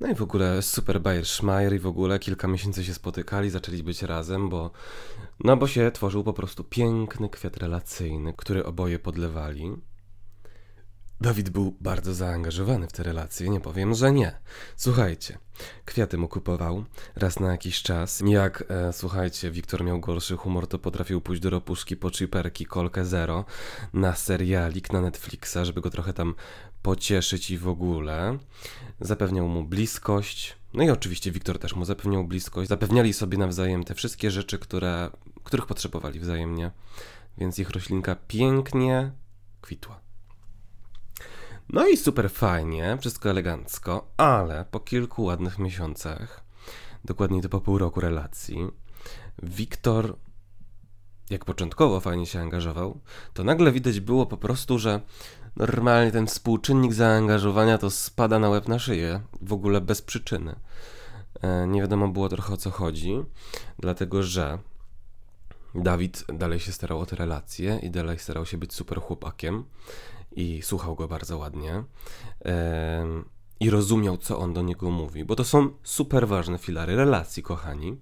No 0.00 0.08
i 0.08 0.14
w 0.14 0.22
ogóle 0.22 0.62
super 0.62 1.00
Bayer 1.00 1.26
Schmeier 1.26 1.74
i 1.74 1.78
w 1.78 1.86
ogóle 1.86 2.18
kilka 2.18 2.48
miesięcy 2.48 2.84
się 2.84 2.94
spotykali, 2.94 3.50
zaczęli 3.50 3.82
być 3.82 4.02
razem, 4.02 4.48
bo 4.48 4.70
no 5.44 5.56
bo 5.56 5.66
się 5.66 5.90
tworzył 5.90 6.24
po 6.24 6.32
prostu 6.32 6.64
piękny 6.64 7.28
kwiat 7.28 7.56
relacyjny, 7.56 8.34
który 8.36 8.64
oboje 8.64 8.98
podlewali. 8.98 9.76
Dawid 11.20 11.50
był 11.50 11.76
bardzo 11.80 12.14
zaangażowany 12.14 12.86
w 12.86 12.92
te 12.92 13.02
relacje, 13.02 13.48
nie 13.48 13.60
powiem, 13.60 13.94
że 13.94 14.12
nie. 14.12 14.38
Słuchajcie, 14.76 15.38
kwiaty 15.84 16.18
mu 16.18 16.28
kupował 16.28 16.84
raz 17.16 17.40
na 17.40 17.52
jakiś 17.52 17.82
czas. 17.82 18.22
Jak, 18.26 18.64
e, 18.68 18.92
słuchajcie, 18.92 19.50
Wiktor 19.50 19.84
miał 19.84 20.00
gorszy 20.00 20.36
humor, 20.36 20.66
to 20.66 20.78
potrafił 20.78 21.20
pójść 21.20 21.42
do 21.42 21.50
ropuszki 21.50 21.96
po 21.96 22.10
chiperki 22.10 22.66
Kolkę 22.66 23.04
Zero 23.04 23.44
na 23.92 24.14
serialik 24.14 24.92
na 24.92 25.00
Netflixa, 25.00 25.58
żeby 25.62 25.80
go 25.80 25.90
trochę 25.90 26.12
tam 26.12 26.34
pocieszyć 26.82 27.50
i 27.50 27.58
w 27.58 27.68
ogóle. 27.68 28.38
Zapewniał 29.00 29.48
mu 29.48 29.64
bliskość. 29.64 30.56
No 30.74 30.82
i 30.82 30.90
oczywiście 30.90 31.32
Wiktor 31.32 31.58
też 31.58 31.74
mu 31.74 31.84
zapewniał 31.84 32.24
bliskość. 32.24 32.68
Zapewniali 32.68 33.12
sobie 33.12 33.38
nawzajem 33.38 33.84
te 33.84 33.94
wszystkie 33.94 34.30
rzeczy, 34.30 34.58
które, 34.58 35.10
których 35.44 35.66
potrzebowali 35.66 36.20
wzajemnie. 36.20 36.70
Więc 37.38 37.58
ich 37.58 37.70
roślinka 37.70 38.16
pięknie 38.28 39.12
kwitła. 39.60 40.07
No 41.72 41.88
i 41.88 41.96
super 41.96 42.30
fajnie, 42.30 42.98
wszystko 43.00 43.30
elegancko, 43.30 44.08
ale 44.16 44.64
po 44.70 44.80
kilku 44.80 45.24
ładnych 45.24 45.58
miesiącach, 45.58 46.44
dokładniej 47.04 47.42
to 47.42 47.48
po 47.48 47.60
pół 47.60 47.78
roku 47.78 48.00
relacji, 48.00 48.66
Wiktor, 49.42 50.16
jak 51.30 51.44
początkowo 51.44 52.00
fajnie 52.00 52.26
się 52.26 52.40
angażował, 52.40 53.00
to 53.34 53.44
nagle 53.44 53.72
widać 53.72 54.00
było 54.00 54.26
po 54.26 54.36
prostu, 54.36 54.78
że 54.78 55.00
normalnie 55.56 56.12
ten 56.12 56.26
współczynnik 56.26 56.92
zaangażowania 56.92 57.78
to 57.78 57.90
spada 57.90 58.38
na 58.38 58.48
łeb 58.48 58.68
na 58.68 58.78
szyję, 58.78 59.20
w 59.42 59.52
ogóle 59.52 59.80
bez 59.80 60.02
przyczyny. 60.02 60.56
E, 61.42 61.66
nie 61.66 61.80
wiadomo 61.80 62.08
było 62.08 62.28
trochę 62.28 62.54
o 62.54 62.56
co 62.56 62.70
chodzi, 62.70 63.24
dlatego 63.78 64.22
że 64.22 64.58
Dawid 65.74 66.24
dalej 66.28 66.60
się 66.60 66.72
starał 66.72 67.00
o 67.00 67.06
te 67.06 67.16
relacje 67.16 67.78
i 67.82 67.90
dalej 67.90 68.18
starał 68.18 68.46
się 68.46 68.58
być 68.58 68.74
super 68.74 69.00
chłopakiem 69.00 69.64
i 70.38 70.62
słuchał 70.62 70.94
go 70.94 71.08
bardzo 71.08 71.38
ładnie 71.38 71.84
i 73.60 73.70
rozumiał, 73.70 74.16
co 74.16 74.38
on 74.38 74.52
do 74.52 74.62
niego 74.62 74.90
mówi, 74.90 75.24
bo 75.24 75.36
to 75.36 75.44
są 75.44 75.70
super 75.82 76.28
ważne 76.28 76.58
filary 76.58 76.96
relacji, 76.96 77.42
kochani, 77.42 77.96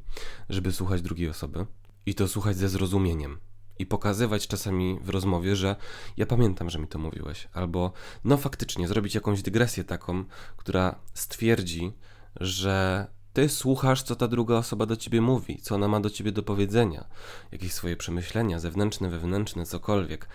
żeby 0.49 0.73
słuchać 0.73 1.03
drugiej 1.03 1.29
osoby 1.29 1.67
i 2.07 2.15
to 2.15 2.29
słuchać 2.29 2.57
ze 2.57 2.69
zrozumieniem 2.69 3.39
i 3.79 3.87
pokazywać 3.87 4.49
czasami 4.49 4.99
w 5.03 5.09
rozmowie, 5.09 5.57
że 5.57 5.77
ja 6.17 6.27
pamiętam, 6.27 6.71
że 6.71 6.79
mi 6.79 6.89
to 6.89 6.99
mówiłeś, 6.99 7.49
albo 7.53 7.93
no 8.25 8.37
faktycznie 8.37 8.89
zrobić 8.89 9.15
jakąś 9.15 9.43
dygresję 9.43 9.85
taką, 9.85 10.25
która 10.57 10.95
stwierdzi, 11.15 11.93
że 12.41 13.07
ty 13.33 13.49
słuchasz, 13.49 14.03
co 14.03 14.17
ta 14.17 14.29
druga 14.29 14.55
osoba 14.55 14.87
do 14.87 14.97
ciebie 14.97 15.21
mówi, 15.21 15.59
co 15.63 15.75
ona 15.75 15.89
ma 15.89 16.01
do 16.01 16.11
ciebie 16.11 16.33
do 16.33 16.43
powiedzenia, 16.43 17.05
jakieś 17.53 17.73
swoje 17.73 17.97
przemyślenia, 17.97 18.59
zewnętrzne, 18.59 19.09
wewnętrzne, 19.11 19.67
cokolwiek. 19.67 20.29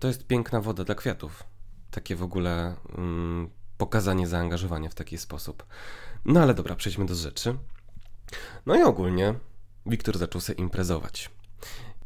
To 0.00 0.08
jest 0.08 0.26
piękna 0.26 0.60
woda 0.60 0.84
dla 0.84 0.94
kwiatów. 0.94 1.44
Takie 1.90 2.16
w 2.16 2.22
ogóle 2.22 2.76
um, 2.96 3.50
pokazanie 3.78 4.26
zaangażowania 4.26 4.88
w 4.88 4.94
taki 4.94 5.18
sposób. 5.18 5.66
No 6.24 6.40
ale 6.40 6.54
dobra, 6.54 6.74
przejdźmy 6.74 7.06
do 7.06 7.14
rzeczy. 7.14 7.56
No 8.66 8.76
i 8.76 8.82
ogólnie 8.82 9.34
Wiktor 9.86 10.18
zaczął 10.18 10.40
się 10.40 10.52
imprezować. 10.52 11.30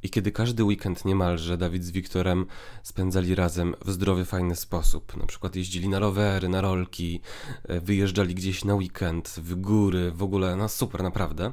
I 0.02 0.10
kiedy 0.10 0.32
każdy 0.32 0.64
weekend 0.64 1.04
niemalże 1.04 1.58
Dawid 1.58 1.84
z 1.84 1.90
Wiktorem 1.90 2.46
spędzali 2.82 3.34
razem 3.34 3.74
w 3.84 3.90
zdrowy, 3.90 4.24
fajny 4.24 4.56
sposób, 4.56 5.16
na 5.16 5.26
przykład 5.26 5.56
jeździli 5.56 5.88
na 5.88 5.98
rowery, 5.98 6.48
na 6.48 6.60
rolki, 6.60 7.20
e, 7.64 7.80
wyjeżdżali 7.80 8.34
gdzieś 8.34 8.64
na 8.64 8.74
weekend, 8.74 9.28
w 9.28 9.54
góry, 9.54 10.10
w 10.10 10.22
ogóle, 10.22 10.56
no 10.56 10.68
super, 10.68 11.02
naprawdę, 11.02 11.52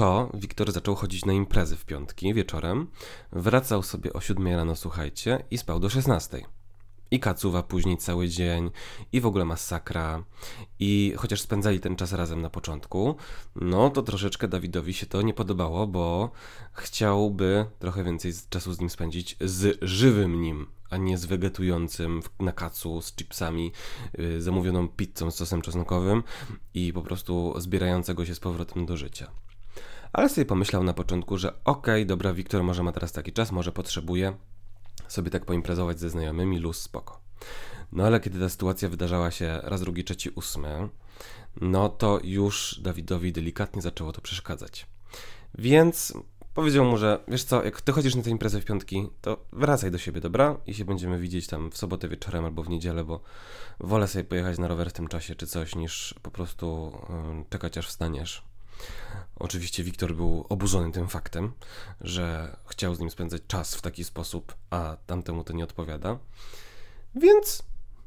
to 0.00 0.30
Wiktor 0.34 0.72
zaczął 0.72 0.94
chodzić 0.94 1.24
na 1.24 1.32
imprezy 1.32 1.76
w 1.76 1.84
piątki 1.84 2.34
wieczorem, 2.34 2.86
wracał 3.32 3.82
sobie 3.82 4.12
o 4.12 4.20
7 4.20 4.46
rano, 4.46 4.76
słuchajcie, 4.76 5.44
i 5.50 5.58
spał 5.58 5.80
do 5.80 5.90
16 5.90 6.42
i 7.10 7.20
kacuwa 7.20 7.62
później 7.62 7.96
cały 7.96 8.28
dzień, 8.28 8.70
i 9.12 9.20
w 9.20 9.26
ogóle 9.26 9.44
masakra. 9.44 10.24
I 10.78 11.14
chociaż 11.16 11.40
spędzali 11.40 11.80
ten 11.80 11.96
czas 11.96 12.12
razem 12.12 12.40
na 12.40 12.50
początku, 12.50 13.16
no 13.56 13.90
to 13.90 14.02
troszeczkę 14.02 14.48
Dawidowi 14.48 14.94
się 14.94 15.06
to 15.06 15.22
nie 15.22 15.34
podobało, 15.34 15.86
bo 15.86 16.30
chciałby 16.72 17.66
trochę 17.78 18.04
więcej 18.04 18.32
czasu 18.50 18.72
z 18.72 18.80
nim 18.80 18.90
spędzić 18.90 19.36
z 19.40 19.78
żywym 19.82 20.40
nim, 20.40 20.66
a 20.90 20.96
nie 20.96 21.18
z 21.18 21.24
wegetującym 21.24 22.20
na 22.38 22.52
kacu, 22.52 23.02
z 23.02 23.14
chipsami, 23.14 23.72
yy, 24.18 24.42
zamówioną 24.42 24.88
pizzą 24.88 25.30
z 25.30 25.36
sosem 25.36 25.62
czosnkowym 25.62 26.22
i 26.74 26.92
po 26.92 27.02
prostu 27.02 27.54
zbierającego 27.58 28.26
się 28.26 28.34
z 28.34 28.40
powrotem 28.40 28.86
do 28.86 28.96
życia. 28.96 29.30
Ale 30.12 30.28
sobie 30.28 30.44
pomyślał 30.44 30.84
na 30.84 30.92
początku, 30.92 31.38
że 31.38 31.48
okej, 31.48 31.62
okay, 31.64 32.06
dobra, 32.06 32.32
Wiktor 32.32 32.62
może 32.62 32.82
ma 32.82 32.92
teraz 32.92 33.12
taki 33.12 33.32
czas, 33.32 33.52
może 33.52 33.72
potrzebuje, 33.72 34.36
sobie 35.08 35.30
tak 35.30 35.44
poimprezować 35.44 36.00
ze 36.00 36.10
znajomymi, 36.10 36.58
luz, 36.58 36.82
spoko. 36.82 37.20
No 37.92 38.04
ale 38.04 38.20
kiedy 38.20 38.40
ta 38.40 38.48
sytuacja 38.48 38.88
wydarzała 38.88 39.30
się 39.30 39.60
raz, 39.62 39.80
drugi, 39.80 40.04
trzeci, 40.04 40.30
ósmy, 40.30 40.88
no 41.60 41.88
to 41.88 42.20
już 42.24 42.80
Dawidowi 42.82 43.32
delikatnie 43.32 43.82
zaczęło 43.82 44.12
to 44.12 44.20
przeszkadzać. 44.20 44.86
Więc 45.58 46.14
powiedział 46.54 46.84
mu, 46.84 46.96
że 46.96 47.24
wiesz 47.28 47.44
co, 47.44 47.64
jak 47.64 47.80
ty 47.80 47.92
chodzisz 47.92 48.14
na 48.14 48.22
tę 48.22 48.30
imprezę 48.30 48.60
w 48.60 48.64
piątki, 48.64 49.08
to 49.20 49.44
wracaj 49.52 49.90
do 49.90 49.98
siebie, 49.98 50.20
dobra? 50.20 50.56
I 50.66 50.74
się 50.74 50.84
będziemy 50.84 51.18
widzieć 51.18 51.46
tam 51.46 51.70
w 51.70 51.76
sobotę 51.76 52.08
wieczorem 52.08 52.44
albo 52.44 52.62
w 52.62 52.68
niedzielę, 52.68 53.04
bo 53.04 53.20
wolę 53.80 54.08
sobie 54.08 54.24
pojechać 54.24 54.58
na 54.58 54.68
rower 54.68 54.90
w 54.90 54.92
tym 54.92 55.08
czasie 55.08 55.34
czy 55.34 55.46
coś, 55.46 55.74
niż 55.74 56.14
po 56.22 56.30
prostu 56.30 56.98
czekać 57.50 57.78
aż 57.78 57.88
wstaniesz. 57.88 58.49
Oczywiście 59.36 59.84
Wiktor 59.84 60.14
był 60.14 60.46
oburzony 60.48 60.92
tym 60.92 61.08
faktem, 61.08 61.52
że 62.00 62.56
chciał 62.66 62.94
z 62.94 63.00
nim 63.00 63.10
spędzać 63.10 63.42
czas 63.46 63.74
w 63.74 63.82
taki 63.82 64.04
sposób, 64.04 64.54
a 64.70 64.96
tamtemu 65.06 65.44
to 65.44 65.52
nie 65.52 65.64
odpowiada. 65.64 66.18
Więc 67.14 67.62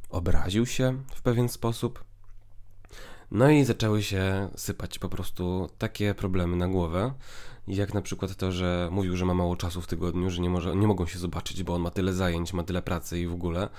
obraził 0.10 0.65
się 0.65 1.03
w 1.15 1.22
pewien 1.22 1.50
sposób. 1.50 2.03
No 3.32 3.50
i 3.50 3.65
zaczęły 3.65 4.03
się 4.03 4.50
sypać 4.56 5.00
po 5.00 5.10
prostu 5.10 5.70
takie 5.77 6.13
problemy 6.13 6.56
na 6.56 6.68
głowę, 6.68 7.13
jak 7.68 7.94
na 7.94 8.01
przykład 8.01 8.36
to, 8.36 8.51
że 8.51 8.89
mówił, 8.92 9.18
że 9.18 9.25
ma 9.25 9.34
mało 9.34 9.56
czasu 9.56 9.82
w 9.82 9.88
tygodniu, 9.88 10.30
że 10.30 10.42
nie, 10.42 10.50
może, 10.50 10.75
nie 10.75 10.88
mogą 10.88 11.06
się 11.06 11.20
zobaczyć, 11.20 11.63
bo 11.63 11.74
on 11.74 11.82
ma 11.82 11.92
tyle 11.92 12.13
zajęć, 12.13 12.53
ma 12.53 12.63
tyle 12.63 12.82
pracy 12.82 13.20
i 13.20 13.27
w 13.27 13.34
ogóle, 13.34 13.70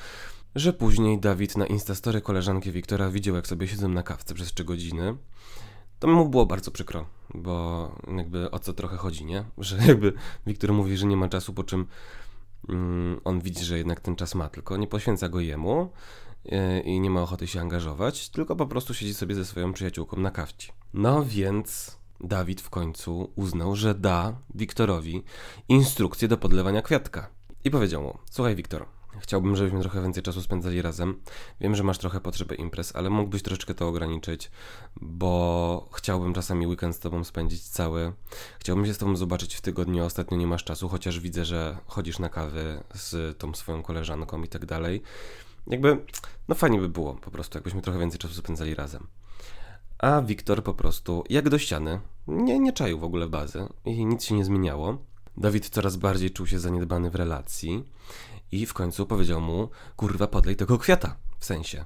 że 0.54 0.72
później 0.72 1.20
Dawid 1.20 1.56
na 1.56 1.66
Instastory 1.66 2.20
koleżanki 2.20 2.72
Wiktora 2.72 3.10
widział, 3.10 3.36
jak 3.36 3.46
sobie 3.46 3.68
siedzą 3.68 3.88
na 3.88 4.02
kawce 4.02 4.34
przez 4.34 4.54
3 4.54 4.64
godziny 4.64 5.16
to 6.04 6.08
mu 6.08 6.28
było 6.28 6.46
bardzo 6.46 6.70
przykro, 6.70 7.06
bo 7.34 7.94
jakby 8.16 8.50
o 8.50 8.58
co 8.58 8.72
trochę 8.72 8.96
chodzi, 8.96 9.24
nie? 9.24 9.44
Że 9.58 9.76
jakby 9.88 10.12
Wiktor 10.46 10.72
mówi, 10.72 10.96
że 10.96 11.06
nie 11.06 11.16
ma 11.16 11.28
czasu, 11.28 11.54
po 11.54 11.64
czym 11.64 11.86
mm, 12.68 13.20
on 13.24 13.40
widzi, 13.40 13.64
że 13.64 13.78
jednak 13.78 14.00
ten 14.00 14.16
czas 14.16 14.34
ma, 14.34 14.48
tylko 14.48 14.76
nie 14.76 14.86
poświęca 14.86 15.28
go 15.28 15.40
jemu 15.40 15.90
yy, 16.44 16.80
i 16.80 17.00
nie 17.00 17.10
ma 17.10 17.22
ochoty 17.22 17.46
się 17.46 17.60
angażować, 17.60 18.28
tylko 18.28 18.56
po 18.56 18.66
prostu 18.66 18.94
siedzi 18.94 19.14
sobie 19.14 19.34
ze 19.34 19.44
swoją 19.44 19.72
przyjaciółką 19.72 20.16
na 20.16 20.30
kawci. 20.30 20.72
No 20.94 21.24
więc 21.24 21.98
Dawid 22.20 22.60
w 22.60 22.70
końcu 22.70 23.32
uznał, 23.36 23.76
że 23.76 23.94
da 23.94 24.36
Wiktorowi 24.54 25.22
instrukcję 25.68 26.28
do 26.28 26.36
podlewania 26.36 26.82
kwiatka. 26.82 27.30
I 27.64 27.70
powiedział 27.70 28.02
mu: 28.02 28.18
Słuchaj, 28.30 28.56
Wiktor, 28.56 28.86
Chciałbym, 29.20 29.56
żebyśmy 29.56 29.80
trochę 29.80 30.02
więcej 30.02 30.22
czasu 30.22 30.42
spędzali 30.42 30.82
razem. 30.82 31.20
Wiem, 31.60 31.74
że 31.74 31.82
masz 31.82 31.98
trochę 31.98 32.20
potrzeby 32.20 32.54
imprez, 32.54 32.96
ale 32.96 33.10
mógłbyś 33.10 33.42
troszeczkę 33.42 33.74
to 33.74 33.88
ograniczyć, 33.88 34.50
bo 34.96 35.88
chciałbym 35.92 36.34
czasami 36.34 36.66
weekend 36.66 36.96
z 36.96 36.98
tobą 36.98 37.24
spędzić 37.24 37.62
cały. 37.62 38.12
Chciałbym 38.60 38.86
się 38.86 38.94
z 38.94 38.98
tobą 38.98 39.16
zobaczyć 39.16 39.54
w 39.54 39.60
tygodniu, 39.60 40.04
ostatnio 40.04 40.36
nie 40.36 40.46
masz 40.46 40.64
czasu, 40.64 40.88
chociaż 40.88 41.20
widzę, 41.20 41.44
że 41.44 41.78
chodzisz 41.86 42.18
na 42.18 42.28
kawy 42.28 42.82
z 42.94 43.38
tą 43.38 43.54
swoją 43.54 43.82
koleżanką 43.82 44.42
i 44.42 44.48
tak 44.48 44.66
dalej. 44.66 45.02
Jakby, 45.66 45.98
no 46.48 46.54
fajnie 46.54 46.78
by 46.78 46.88
było 46.88 47.14
po 47.14 47.30
prostu, 47.30 47.58
jakbyśmy 47.58 47.82
trochę 47.82 47.98
więcej 47.98 48.18
czasu 48.18 48.34
spędzali 48.34 48.74
razem. 48.74 49.06
A 49.98 50.22
Wiktor 50.22 50.62
po 50.62 50.74
prostu, 50.74 51.24
jak 51.28 51.48
do 51.48 51.58
ściany, 51.58 52.00
nie, 52.26 52.58
nie 52.58 52.72
czaił 52.72 52.98
w 52.98 53.04
ogóle 53.04 53.28
bazy 53.28 53.66
i 53.84 54.06
nic 54.06 54.24
się 54.24 54.34
nie 54.34 54.44
zmieniało. 54.44 54.98
Dawid 55.36 55.68
coraz 55.68 55.96
bardziej 55.96 56.30
czuł 56.30 56.46
się 56.46 56.58
zaniedbany 56.58 57.10
w 57.10 57.14
relacji 57.14 57.84
i 58.54 58.66
w 58.66 58.74
końcu 58.74 59.06
powiedział 59.06 59.40
mu, 59.40 59.68
kurwa, 59.96 60.26
podlej 60.26 60.56
tego 60.56 60.78
kwiata. 60.78 61.16
W 61.38 61.44
sensie, 61.44 61.84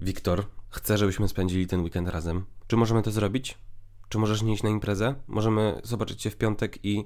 Wiktor, 0.00 0.46
chcę, 0.70 0.98
żebyśmy 0.98 1.28
spędzili 1.28 1.66
ten 1.66 1.80
weekend 1.80 2.08
razem. 2.08 2.44
Czy 2.66 2.76
możemy 2.76 3.02
to 3.02 3.10
zrobić? 3.10 3.58
Czy 4.08 4.18
możesz 4.18 4.42
nie 4.42 4.52
iść 4.52 4.62
na 4.62 4.70
imprezę? 4.70 5.14
Możemy 5.26 5.80
zobaczyć 5.84 6.22
się 6.22 6.30
w 6.30 6.36
piątek 6.36 6.84
i 6.84 7.04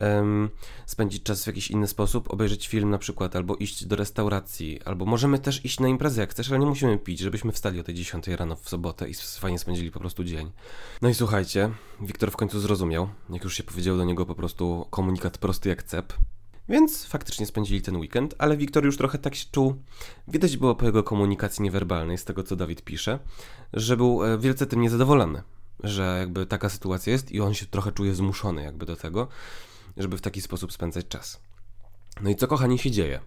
um, 0.00 0.50
spędzić 0.86 1.22
czas 1.22 1.44
w 1.44 1.46
jakiś 1.46 1.70
inny 1.70 1.86
sposób, 1.86 2.32
obejrzeć 2.32 2.68
film 2.68 2.90
na 2.90 2.98
przykład, 2.98 3.36
albo 3.36 3.56
iść 3.56 3.86
do 3.86 3.96
restauracji, 3.96 4.80
albo 4.84 5.04
możemy 5.04 5.38
też 5.38 5.64
iść 5.64 5.80
na 5.80 5.88
imprezę 5.88 6.20
jak 6.20 6.30
chcesz, 6.30 6.50
ale 6.50 6.58
nie 6.58 6.66
musimy 6.66 6.98
pić, 6.98 7.18
żebyśmy 7.18 7.52
wstali 7.52 7.80
o 7.80 7.82
tej 7.82 7.94
10 7.94 8.28
rano 8.28 8.56
w 8.56 8.68
sobotę 8.68 9.08
i 9.08 9.14
fajnie 9.14 9.58
spędzili 9.58 9.90
po 9.90 10.00
prostu 10.00 10.24
dzień. 10.24 10.52
No 11.02 11.08
i 11.08 11.14
słuchajcie, 11.14 11.70
Wiktor 12.00 12.30
w 12.30 12.36
końcu 12.36 12.60
zrozumiał, 12.60 13.08
jak 13.30 13.44
już 13.44 13.54
się 13.54 13.62
powiedział 13.62 13.96
do 13.96 14.04
niego 14.04 14.26
po 14.26 14.34
prostu 14.34 14.86
komunikat 14.90 15.38
prosty 15.38 15.68
jak 15.68 15.82
cep, 15.82 16.12
więc 16.68 17.04
faktycznie 17.06 17.46
spędzili 17.46 17.82
ten 17.82 17.96
weekend, 17.96 18.34
ale 18.38 18.56
Wiktor 18.56 18.84
już 18.84 18.96
trochę 18.96 19.18
tak 19.18 19.34
się 19.34 19.46
czuł. 19.52 19.74
Widać 20.28 20.56
było 20.56 20.74
po 20.74 20.86
jego 20.86 21.02
komunikacji 21.02 21.62
niewerbalnej, 21.62 22.18
z 22.18 22.24
tego 22.24 22.42
co 22.42 22.56
Dawid 22.56 22.82
pisze, 22.82 23.18
że 23.72 23.96
był 23.96 24.24
e, 24.24 24.38
wielce 24.38 24.66
tym 24.66 24.80
niezadowolony, 24.80 25.42
że 25.82 26.16
jakby 26.20 26.46
taka 26.46 26.68
sytuacja 26.68 27.12
jest 27.12 27.32
i 27.32 27.40
on 27.40 27.54
się 27.54 27.66
trochę 27.66 27.92
czuje 27.92 28.14
zmuszony 28.14 28.62
jakby 28.62 28.86
do 28.86 28.96
tego, 28.96 29.28
żeby 29.96 30.18
w 30.18 30.20
taki 30.20 30.40
sposób 30.40 30.72
spędzać 30.72 31.08
czas. 31.08 31.40
No 32.22 32.30
i 32.30 32.36
co 32.36 32.48
kochani 32.48 32.78
się 32.78 32.90
dzieje? 32.90 33.20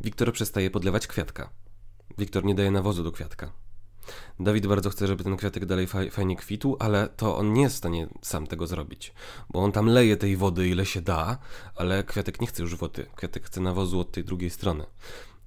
Wiktor 0.00 0.32
przestaje 0.32 0.70
podlewać 0.70 1.06
kwiatka. 1.06 1.50
Wiktor 2.18 2.44
nie 2.44 2.54
daje 2.54 2.70
nawozu 2.70 3.04
do 3.04 3.12
kwiatka. 3.12 3.52
Dawid 4.40 4.66
bardzo 4.66 4.90
chce, 4.90 5.06
żeby 5.06 5.24
ten 5.24 5.36
kwiatek 5.36 5.66
dalej 5.66 5.86
fajnie 6.10 6.36
kwitł, 6.36 6.76
ale 6.78 7.08
to 7.08 7.36
on 7.36 7.52
nie 7.52 7.62
jest 7.62 7.74
w 7.74 7.78
stanie 7.78 8.06
sam 8.22 8.46
tego 8.46 8.66
zrobić, 8.66 9.12
bo 9.50 9.62
on 9.62 9.72
tam 9.72 9.86
leje 9.86 10.16
tej 10.16 10.36
wody 10.36 10.68
ile 10.68 10.86
się 10.86 11.00
da, 11.00 11.38
ale 11.76 12.04
kwiatek 12.04 12.40
nie 12.40 12.46
chce 12.46 12.62
już 12.62 12.76
wody. 12.76 13.06
Kwiatek 13.16 13.46
chce 13.46 13.60
nawozu 13.60 14.00
od 14.00 14.12
tej 14.12 14.24
drugiej 14.24 14.50
strony. 14.50 14.86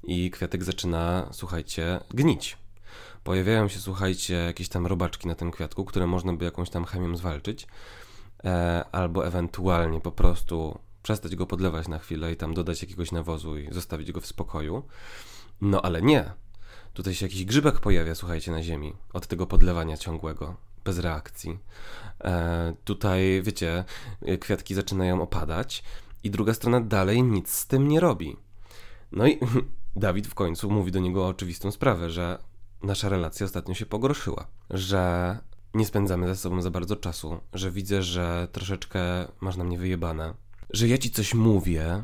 I 0.04 0.32
kwiatek 0.32 0.64
zaczyna, 0.64 1.30
słuchajcie, 1.32 2.00
gnić. 2.10 2.58
Pojawiają 3.24 3.68
się, 3.68 3.80
słuchajcie, 3.80 4.34
jakieś 4.34 4.70
tam 4.70 4.88
robaczki 4.88 5.28
na 5.28 5.36
tym 5.36 5.52
kwiatku, 5.52 5.86
które 5.86 6.08
można 6.08 6.34
by 6.34 6.46
jakąś 6.46 6.70
tam 6.70 6.86
chemią 6.86 7.18
zwalczyć, 7.18 7.68
e, 8.44 8.86
albo 8.92 9.28
ewentualnie 9.28 10.02
po 10.02 10.12
prostu 10.12 10.80
przestać 11.04 11.36
go 11.36 11.46
podlewać 11.46 11.88
na 11.88 12.00
chwilę 12.00 12.32
i 12.32 12.36
tam 12.36 12.54
dodać 12.54 12.82
jakiegoś 12.82 13.12
nawozu 13.12 13.58
i 13.58 13.74
zostawić 13.74 14.12
go 14.12 14.22
w 14.22 14.26
spokoju. 14.26 14.84
No 15.62 15.82
ale 15.82 16.02
nie. 16.02 16.43
Tutaj 16.94 17.16
się 17.16 17.26
jakiś 17.26 17.46
grzybek 17.46 17.80
pojawia, 17.80 18.16
słuchajcie, 18.16 18.52
na 18.52 18.64
ziemi 18.64 18.94
od 19.14 19.28
tego 19.28 19.48
podlewania 19.48 19.98
ciągłego, 19.98 20.56
bez 20.86 21.00
reakcji. 21.00 21.60
E, 22.24 22.74
tutaj, 22.84 23.42
wiecie, 23.44 23.84
kwiatki 24.40 24.76
zaczynają 24.76 25.22
opadać 25.22 25.84
i 26.24 26.32
druga 26.32 26.54
strona 26.54 26.82
dalej 26.82 27.24
nic 27.24 27.50
z 27.50 27.68
tym 27.68 27.88
nie 27.88 28.00
robi. 28.00 28.38
No 29.12 29.28
i 29.28 29.40
Dawid 29.96 30.28
w 30.28 30.34
końcu 30.34 30.72
mówi 30.72 30.92
do 30.92 31.00
niego 31.00 31.28
oczywistą 31.28 31.72
sprawę, 31.72 32.10
że 32.10 32.40
nasza 32.84 33.10
relacja 33.10 33.46
ostatnio 33.46 33.74
się 33.74 33.86
pogorszyła, 33.86 34.48
że 34.70 35.38
nie 35.74 35.86
spędzamy 35.86 36.28
ze 36.28 36.36
sobą 36.36 36.62
za 36.62 36.72
bardzo 36.72 36.96
czasu, 36.96 37.42
że 37.54 37.72
widzę, 37.72 38.04
że 38.04 38.48
troszeczkę 38.52 39.00
masz 39.42 39.56
na 39.56 39.64
mnie 39.64 39.78
wyjebane, 39.78 40.34
że 40.70 40.88
ja 40.88 40.98
ci 40.98 41.12
coś 41.12 41.34
mówię, 41.34 42.04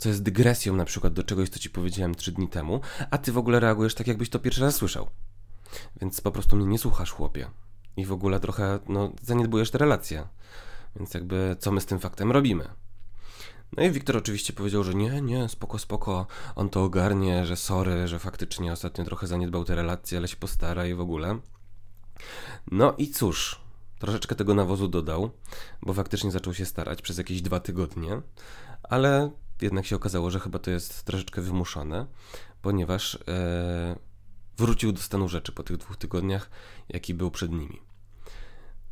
co 0.00 0.08
jest 0.08 0.22
dygresją 0.22 0.76
na 0.76 0.84
przykład 0.84 1.12
do 1.12 1.22
czegoś, 1.22 1.48
co 1.48 1.58
ci 1.58 1.70
powiedziałem 1.70 2.14
trzy 2.14 2.32
dni 2.32 2.48
temu, 2.48 2.80
a 3.10 3.18
ty 3.18 3.32
w 3.32 3.38
ogóle 3.38 3.60
reagujesz 3.60 3.94
tak, 3.94 4.06
jakbyś 4.06 4.30
to 4.30 4.38
pierwszy 4.38 4.60
raz 4.60 4.74
słyszał. 4.74 5.10
Więc 6.00 6.20
po 6.20 6.32
prostu 6.32 6.56
mnie 6.56 6.66
nie 6.66 6.78
słuchasz, 6.78 7.10
chłopie. 7.10 7.50
I 7.96 8.06
w 8.06 8.12
ogóle 8.12 8.40
trochę, 8.40 8.78
no, 8.88 9.12
zaniedbujesz 9.22 9.70
te 9.70 9.78
relacje. 9.78 10.28
Więc 10.96 11.14
jakby, 11.14 11.56
co 11.58 11.72
my 11.72 11.80
z 11.80 11.86
tym 11.86 11.98
faktem 11.98 12.32
robimy? 12.32 12.68
No 13.76 13.82
i 13.82 13.90
Wiktor 13.90 14.16
oczywiście 14.16 14.52
powiedział, 14.52 14.84
że 14.84 14.94
nie, 14.94 15.20
nie, 15.20 15.48
spoko, 15.48 15.78
spoko, 15.78 16.26
on 16.56 16.70
to 16.70 16.84
ogarnie, 16.84 17.46
że 17.46 17.56
sorry, 17.56 18.08
że 18.08 18.18
faktycznie 18.18 18.72
ostatnio 18.72 19.04
trochę 19.04 19.26
zaniedbał 19.26 19.64
te 19.64 19.74
relacje, 19.74 20.18
ale 20.18 20.28
się 20.28 20.36
postara 20.36 20.86
i 20.86 20.94
w 20.94 21.00
ogóle. 21.00 21.38
No 22.70 22.94
i 22.98 23.10
cóż, 23.10 23.60
troszeczkę 23.98 24.34
tego 24.34 24.54
nawozu 24.54 24.88
dodał, 24.88 25.30
bo 25.82 25.94
faktycznie 25.94 26.30
zaczął 26.30 26.54
się 26.54 26.66
starać 26.66 27.02
przez 27.02 27.18
jakieś 27.18 27.42
dwa 27.42 27.60
tygodnie, 27.60 28.20
ale 28.82 29.30
jednak 29.62 29.86
się 29.86 29.96
okazało, 29.96 30.30
że 30.30 30.40
chyba 30.40 30.58
to 30.58 30.70
jest 30.70 31.02
troszeczkę 31.04 31.42
wymuszone, 31.42 32.06
ponieważ 32.62 33.18
e, 33.28 33.96
wrócił 34.56 34.92
do 34.92 35.00
stanu 35.00 35.28
rzeczy 35.28 35.52
po 35.52 35.62
tych 35.62 35.76
dwóch 35.76 35.96
tygodniach, 35.96 36.50
jaki 36.88 37.14
był 37.14 37.30
przed 37.30 37.52
nimi. 37.52 37.80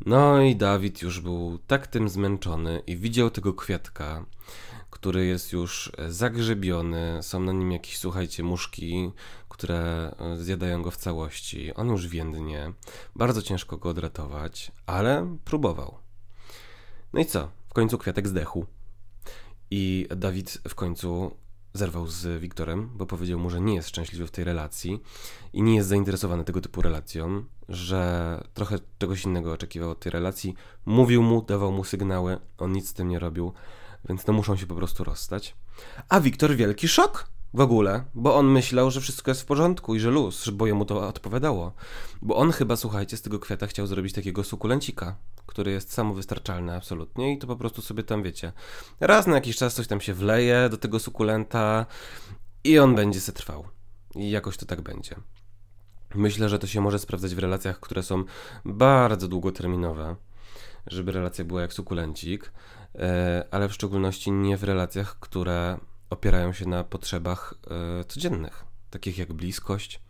No 0.07 0.43
i 0.43 0.57
Dawid 0.57 1.03
już 1.03 1.21
był 1.21 1.59
tak 1.67 1.87
tym 1.87 2.09
zmęczony 2.09 2.83
i 2.87 2.97
widział 2.97 3.31
tego 3.31 3.55
kwiatka, 3.55 4.27
który 4.91 5.27
jest 5.27 5.53
już 5.53 5.93
zagrzebiony, 6.09 7.19
są 7.23 7.41
na 7.41 7.53
nim 7.53 7.73
jakieś, 7.73 7.99
słuchajcie, 7.99 8.43
muszki, 8.43 9.13
które 9.49 10.15
e, 10.19 10.37
zjadają 10.37 10.83
go 10.83 10.91
w 10.91 10.97
całości. 10.97 11.75
On 11.75 11.89
już 11.89 12.07
więdnie, 12.07 12.73
bardzo 13.17 13.43
ciężko 13.43 13.77
go 13.77 13.89
odratować, 13.89 14.73
ale 14.87 15.37
próbował. 15.45 15.99
No 17.13 17.21
i 17.21 17.27
co? 17.27 17.49
W 17.69 17.73
końcu 17.73 17.99
kwiatek 17.99 18.29
zdechł. 18.29 18.67
I 19.71 20.09
Dawid 20.17 20.59
w 20.69 20.75
końcu 20.75 21.37
zerwał 21.75 22.07
z 22.07 22.41
Wiktorem, 22.41 22.91
bo 22.95 23.07
powiedział 23.07 23.39
mu, 23.39 23.51
że 23.51 23.61
nie 23.61 23.75
jest 23.75 23.89
szczęśliwy 23.89 24.27
w 24.27 24.31
tej 24.31 24.45
relacji 24.45 25.03
i 25.53 25.63
nie 25.63 25.77
jest 25.77 25.89
zainteresowany 25.89 26.45
tego 26.45 26.61
typu 26.61 26.83
relacją, 26.83 27.45
że 27.69 28.41
trochę 28.55 28.79
czegoś 28.99 29.25
innego 29.25 29.53
oczekiwał 29.53 29.91
od 29.91 30.01
tej 30.01 30.13
relacji. 30.13 30.55
Mówił 30.87 31.23
mu, 31.23 31.43
dawał 31.43 31.73
mu 31.73 31.85
sygnały, 31.85 32.39
on 32.59 32.73
nic 32.73 32.89
z 32.89 32.95
tym 32.95 33.09
nie 33.09 33.19
robił, 33.19 33.53
więc 34.09 34.27
no 34.27 34.33
muszą 34.33 34.57
się 34.57 34.67
po 34.67 34.75
prostu 34.75 35.05
rozstać. 35.05 35.57
A 36.09 36.21
Wiktor 36.21 36.57
wielki 36.57 36.89
szok 36.89 37.31
w 37.55 37.61
ogóle, 37.61 38.05
bo 38.15 38.37
on 38.37 38.47
myślał, 38.47 38.91
że 38.91 39.01
wszystko 39.01 39.31
jest 39.31 39.43
w 39.43 39.45
porządku 39.45 39.95
i 39.95 40.01
że 40.01 40.11
luz, 40.11 40.51
bo 40.51 40.67
jemu 40.67 40.85
to 40.85 41.09
odpowiadało. 41.09 41.73
Bo 42.23 42.37
on 42.37 42.53
chyba, 42.53 42.77
słuchajcie, 42.77 43.17
z 43.17 43.23
tego 43.23 43.39
kwiata 43.39 43.67
chciał 43.67 43.87
zrobić 43.87 44.13
takiego 44.13 44.45
sukulencika, 44.45 45.17
który 45.47 45.71
jest 45.71 45.93
samowystarczalny 45.93 46.77
absolutnie 46.77 47.33
i 47.33 47.39
to 47.39 47.47
po 47.47 47.57
prostu 47.57 47.83
sobie 47.83 48.03
tam, 48.03 48.23
wiecie, 48.23 48.53
raz 49.01 49.27
na 49.27 49.35
jakiś 49.35 49.57
czas 49.57 49.75
coś 49.75 49.87
tam 49.87 50.01
się 50.01 50.15
wleje 50.15 50.69
do 50.71 50.77
tego 50.77 50.99
sukulenta 50.99 51.87
i 52.65 52.79
on 52.79 52.95
będzie 52.95 53.21
se 53.21 53.33
trwał. 53.33 53.65
I 54.15 54.31
jakoś 54.31 54.57
to 54.57 54.67
tak 54.67 54.81
będzie. 54.81 55.17
Myślę, 56.15 56.49
że 56.49 56.59
to 56.59 56.67
się 56.67 56.81
może 56.81 56.99
sprawdzać 56.99 57.35
w 57.35 57.39
relacjach, 57.39 57.81
które 57.81 58.03
są 58.03 58.25
bardzo 58.65 59.29
długoterminowe, 59.29 60.17
żeby 60.87 61.13
relacja 61.13 61.45
była 61.45 61.61
jak 61.61 61.73
sukulencik, 61.73 62.53
e, 62.95 63.45
ale 63.51 63.69
w 63.69 63.75
szczególności 63.75 64.33
nie 64.33 64.57
w 64.57 64.65
relacjach, 64.65 65.19
które 65.21 65.79
opierają 66.11 66.53
się 66.53 66.67
na 66.69 66.85
potrzebach 66.85 67.55
e, 68.01 68.05
codziennych, 68.05 68.65
takich 68.91 69.19
jak 69.19 69.33
bliskość, 69.33 70.01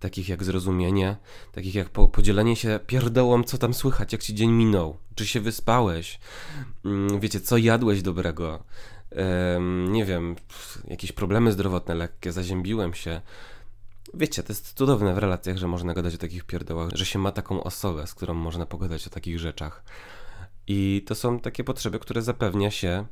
takich 0.00 0.28
jak 0.28 0.44
zrozumienie, 0.44 1.16
takich 1.52 1.74
jak 1.74 1.88
po, 1.88 2.08
podzielenie 2.08 2.56
się 2.56 2.80
pierdołom, 2.86 3.44
co 3.44 3.58
tam 3.58 3.74
słychać, 3.74 4.12
jak 4.12 4.22
ci 4.22 4.34
dzień 4.34 4.50
minął, 4.50 4.96
czy 5.14 5.26
się 5.26 5.40
wyspałeś, 5.40 6.20
mm, 6.84 7.20
wiecie, 7.20 7.40
co 7.40 7.56
jadłeś 7.56 8.02
dobrego, 8.02 8.64
nie 9.88 10.04
wiem, 10.04 10.36
jakieś 10.88 11.12
problemy 11.12 11.52
zdrowotne 11.52 11.94
lekkie, 11.94 12.32
zaziębiłem 12.32 12.94
się. 12.94 13.20
Wiecie, 14.14 14.42
to 14.42 14.52
jest 14.52 14.72
cudowne 14.72 15.14
w 15.14 15.18
relacjach, 15.18 15.56
że 15.56 15.68
można 15.68 15.94
gadać 15.94 16.14
o 16.14 16.18
takich 16.18 16.44
pierdołach, 16.44 16.90
że 16.94 17.06
się 17.06 17.18
ma 17.18 17.32
taką 17.32 17.64
osobę, 17.64 18.06
z 18.06 18.14
którą 18.14 18.34
można 18.34 18.66
pogadać 18.66 19.06
o 19.06 19.10
takich 19.10 19.38
rzeczach. 19.38 19.84
I 20.66 21.04
to 21.06 21.14
są 21.14 21.40
takie 21.40 21.64
potrzeby, 21.64 21.98
które 21.98 22.22
zapewnia 22.22 22.70
się 22.70 23.06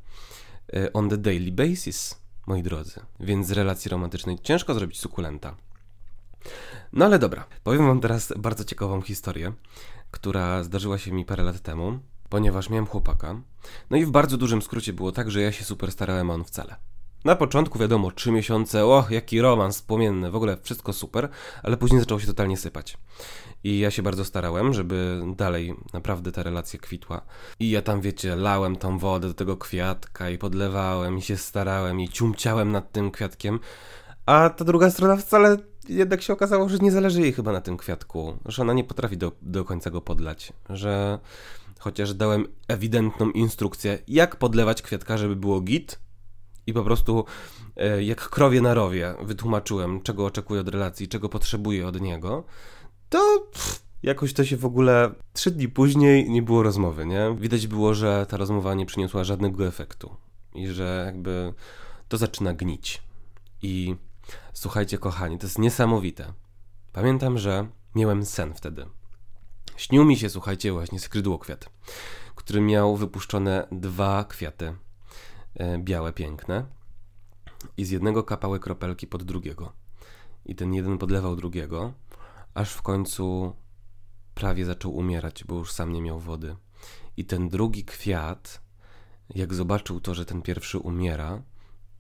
e, 0.73 0.93
on 0.93 1.11
the 1.11 1.19
daily 1.19 1.53
basis 1.53 2.22
moi 2.47 2.63
drodzy. 2.63 3.01
Więc 3.21 3.47
z 3.47 3.53
relacji 3.53 3.89
romantycznej 3.89 4.39
ciężko 4.39 4.75
zrobić 4.75 5.01
sukulenta. 5.01 5.57
No 6.93 7.05
ale 7.05 7.19
dobra, 7.19 7.47
powiem 7.65 7.87
wam 7.87 8.01
teraz 8.01 8.33
bardzo 8.37 8.65
ciekawą 8.65 9.03
historię, 9.03 9.53
która 10.11 10.65
zdarzyła 10.65 10.99
się 10.99 11.13
mi 11.13 11.25
parę 11.25 11.43
lat 11.43 11.61
temu, 11.61 11.99
ponieważ 12.29 12.71
miałem 12.71 12.87
chłopaka. 12.87 13.41
No 13.91 13.97
i 13.97 14.05
w 14.05 14.11
bardzo 14.11 14.37
dużym 14.37 14.63
skrócie 14.63 14.93
było 14.93 15.13
tak, 15.13 15.31
że 15.31 15.41
ja 15.41 15.53
się 15.53 15.65
super 15.65 15.93
starałem, 15.93 16.31
a 16.31 16.35
on 16.35 16.45
wcale. 16.45 16.77
Na 17.25 17.37
początku 17.37 17.79
wiadomo, 17.79 18.11
trzy 18.11 18.33
miesiące, 18.33 18.87
och, 18.87 19.11
jaki 19.11 19.41
romans 19.41 19.83
płomienny, 19.83 20.31
w 20.31 20.37
ogóle 20.37 20.57
wszystko 20.63 20.93
super, 20.93 21.29
ale 21.63 21.77
później 21.77 22.01
zaczęło 22.01 22.21
się 22.21 22.27
totalnie 22.27 22.57
sypać. 22.57 22.99
I 23.65 23.79
ja 23.79 23.91
się 23.91 24.03
bardzo 24.03 24.25
starałem, 24.25 24.73
żeby 24.73 25.23
dalej 25.37 25.75
naprawdę 25.93 26.33
ta 26.33 26.43
relacja 26.43 26.79
kwitła. 26.79 27.23
I 27.61 27.71
ja 27.71 27.83
tam, 27.83 28.01
wiecie, 28.01 28.37
lałem 28.37 28.77
tą 28.77 28.99
wodę 28.99 29.29
do 29.29 29.35
tego 29.35 29.57
kwiatka 29.57 30.31
i 30.31 30.39
podlewałem 30.39 31.19
i 31.19 31.23
się 31.23 31.37
starałem 31.37 32.01
i 32.01 32.09
ciumciałem 32.09 32.73
nad 32.73 32.93
tym 32.93 33.11
kwiatkiem. 33.11 33.61
A 34.27 34.51
ta 34.51 34.65
druga 34.65 34.91
strona 34.91 35.17
wcale 35.17 35.57
jednak 35.89 36.23
się 36.23 36.33
okazało, 36.33 36.69
że 36.69 36.79
nie 36.79 36.93
zależy 36.93 37.21
jej 37.21 37.33
chyba 37.33 37.53
na 37.53 37.61
tym 37.61 37.77
kwiatku, 37.77 38.39
że 38.47 38.63
ona 38.63 38.73
nie 38.73 38.85
potrafi 38.85 39.17
do, 39.17 39.33
do 39.43 39.65
końca 39.65 39.91
go 39.91 40.01
podlać, 40.01 40.53
że 40.71 41.19
chociaż 41.79 42.15
dałem 42.15 42.47
ewidentną 42.69 43.31
instrukcję, 43.31 43.99
jak 44.09 44.37
podlewać 44.37 44.83
kwiatka, 44.83 45.19
żeby 45.19 45.37
było 45.37 45.61
git, 45.61 45.99
i 46.67 46.73
po 46.73 46.85
prostu 46.85 47.25
e, 47.77 48.03
jak 48.03 48.29
krowie 48.29 48.61
na 48.61 48.75
rowie 48.75 49.15
wytłumaczyłem, 49.23 50.03
czego 50.03 50.27
oczekuję 50.27 50.61
od 50.61 50.69
relacji, 50.69 51.09
czego 51.09 51.29
potrzebuję 51.29 51.87
od 51.87 52.01
niego, 52.01 52.45
to 53.09 53.49
pff, 53.53 53.83
jakoś 54.03 54.33
to 54.33 54.45
się 54.45 54.57
w 54.57 54.65
ogóle 54.65 55.15
trzy 55.33 55.51
dni 55.51 55.69
później 55.69 56.31
nie 56.31 56.43
było 56.43 56.63
rozmowy, 56.63 57.07
nie? 57.07 57.37
Widać 57.39 57.67
było, 57.67 57.95
że 57.95 58.27
ta 58.29 58.37
rozmowa 58.37 58.75
nie 58.75 58.87
przyniosła 58.87 59.25
żadnego 59.25 59.67
efektu 59.67 60.17
i 60.55 60.69
że 60.69 61.03
jakby 61.07 61.55
to 62.09 62.17
zaczyna 62.17 62.55
gnić. 62.55 63.03
I 63.63 63.97
słuchajcie, 64.53 64.99
kochani, 64.99 65.39
to 65.39 65.47
jest 65.47 65.59
niesamowite. 65.59 66.33
Pamiętam, 66.93 67.39
że 67.39 67.67
miałem 67.95 68.25
sen 68.25 68.55
wtedy. 68.55 68.87
Śnił 69.77 70.05
mi 70.05 70.17
się, 70.17 70.31
słuchajcie, 70.31 70.73
właśnie 70.73 71.01
skrzydłokwiat, 71.01 71.69
który 72.35 72.61
miał 72.61 72.97
wypuszczone 72.97 73.69
dwa 73.73 74.25
kwiaty 74.25 74.75
białe, 75.79 76.13
piękne 76.13 76.67
i 77.77 77.85
z 77.85 77.91
jednego 77.91 78.23
kapały 78.23 78.61
kropelki 78.61 79.07
pod 79.07 79.23
drugiego. 79.23 79.73
I 80.47 80.55
ten 80.55 80.75
jeden 80.75 80.99
podlewał 80.99 81.37
drugiego, 81.37 81.93
aż 82.55 82.73
w 82.73 82.83
końcu 82.83 83.53
prawie 84.35 84.65
zaczął 84.65 84.95
umierać, 84.95 85.45
bo 85.45 85.55
już 85.55 85.73
sam 85.73 85.93
nie 85.93 86.03
miał 86.03 86.21
wody. 86.21 86.57
I 87.17 87.25
ten 87.25 87.49
drugi 87.49 87.85
kwiat, 87.85 88.61
jak 89.35 89.55
zobaczył 89.55 90.01
to, 90.01 90.15
że 90.15 90.25
ten 90.25 90.43
pierwszy 90.43 90.79
umiera, 90.79 91.43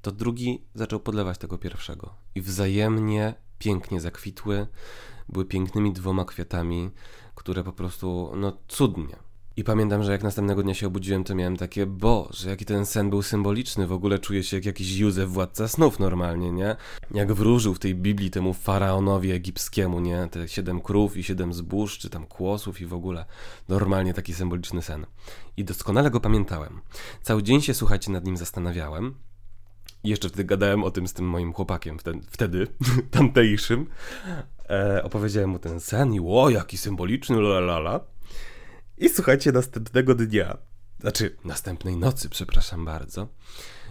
to 0.02 0.12
drugi 0.12 0.64
zaczął 0.74 1.00
podlewać 1.00 1.38
tego 1.38 1.58
pierwszego. 1.58 2.14
I 2.34 2.40
wzajemnie 2.40 3.34
pięknie 3.58 4.00
zakwitły, 4.00 4.66
były 5.28 5.44
pięknymi 5.44 5.92
dwoma 5.92 6.24
kwiatami, 6.24 6.90
które 7.34 7.64
po 7.64 7.72
prostu, 7.72 8.32
no 8.36 8.58
cudnie, 8.68 9.16
i 9.56 9.64
pamiętam, 9.64 10.02
że 10.02 10.12
jak 10.12 10.22
następnego 10.22 10.62
dnia 10.62 10.74
się 10.74 10.86
obudziłem, 10.86 11.24
to 11.24 11.34
miałem 11.34 11.56
takie, 11.56 11.86
boże, 11.86 12.50
jaki 12.50 12.64
ten 12.64 12.86
sen 12.86 13.10
był 13.10 13.22
symboliczny, 13.22 13.86
w 13.86 13.92
ogóle 13.92 14.18
czuję 14.18 14.42
się 14.42 14.56
jak 14.56 14.66
jakiś 14.66 14.96
Józef, 14.96 15.30
władca 15.30 15.68
snów 15.68 15.98
normalnie, 15.98 16.52
nie? 16.52 16.76
Jak 17.10 17.32
wróżył 17.32 17.74
w 17.74 17.78
tej 17.78 17.94
Biblii 17.94 18.30
temu 18.30 18.54
faraonowi 18.54 19.32
egipskiemu, 19.32 20.00
nie? 20.00 20.28
Te 20.30 20.48
siedem 20.48 20.80
krów 20.80 21.16
i 21.16 21.22
siedem 21.22 21.52
zbóż, 21.52 21.98
czy 21.98 22.10
tam 22.10 22.26
kłosów 22.26 22.80
i 22.80 22.86
w 22.86 22.94
ogóle. 22.94 23.24
Normalnie 23.68 24.14
taki 24.14 24.34
symboliczny 24.34 24.82
sen. 24.82 25.06
I 25.56 25.64
doskonale 25.64 26.10
go 26.10 26.20
pamiętałem. 26.20 26.80
Cały 27.22 27.42
dzień 27.42 27.60
się, 27.60 27.74
słuchajcie, 27.74 28.12
nad 28.12 28.24
nim 28.24 28.36
zastanawiałem. 28.36 29.14
I 30.04 30.08
jeszcze 30.08 30.28
wtedy 30.28 30.44
gadałem 30.44 30.84
o 30.84 30.90
tym 30.90 31.08
z 31.08 31.12
tym 31.12 31.28
moim 31.28 31.52
chłopakiem, 31.52 31.98
wtedy, 32.30 32.66
tamtejszym. 33.10 33.86
E, 34.70 35.02
opowiedziałem 35.04 35.50
mu 35.50 35.58
ten 35.58 35.80
sen 35.80 36.14
i 36.14 36.20
o, 36.20 36.50
jaki 36.50 36.78
symboliczny, 36.78 37.36
la 37.36 37.58
la 37.58 37.78
la. 37.78 38.11
I 39.02 39.08
słuchajcie, 39.08 39.52
następnego 39.52 40.14
dnia, 40.14 40.58
znaczy 41.00 41.36
następnej 41.44 41.96
nocy, 41.96 42.28
przepraszam 42.28 42.84
bardzo, 42.84 43.28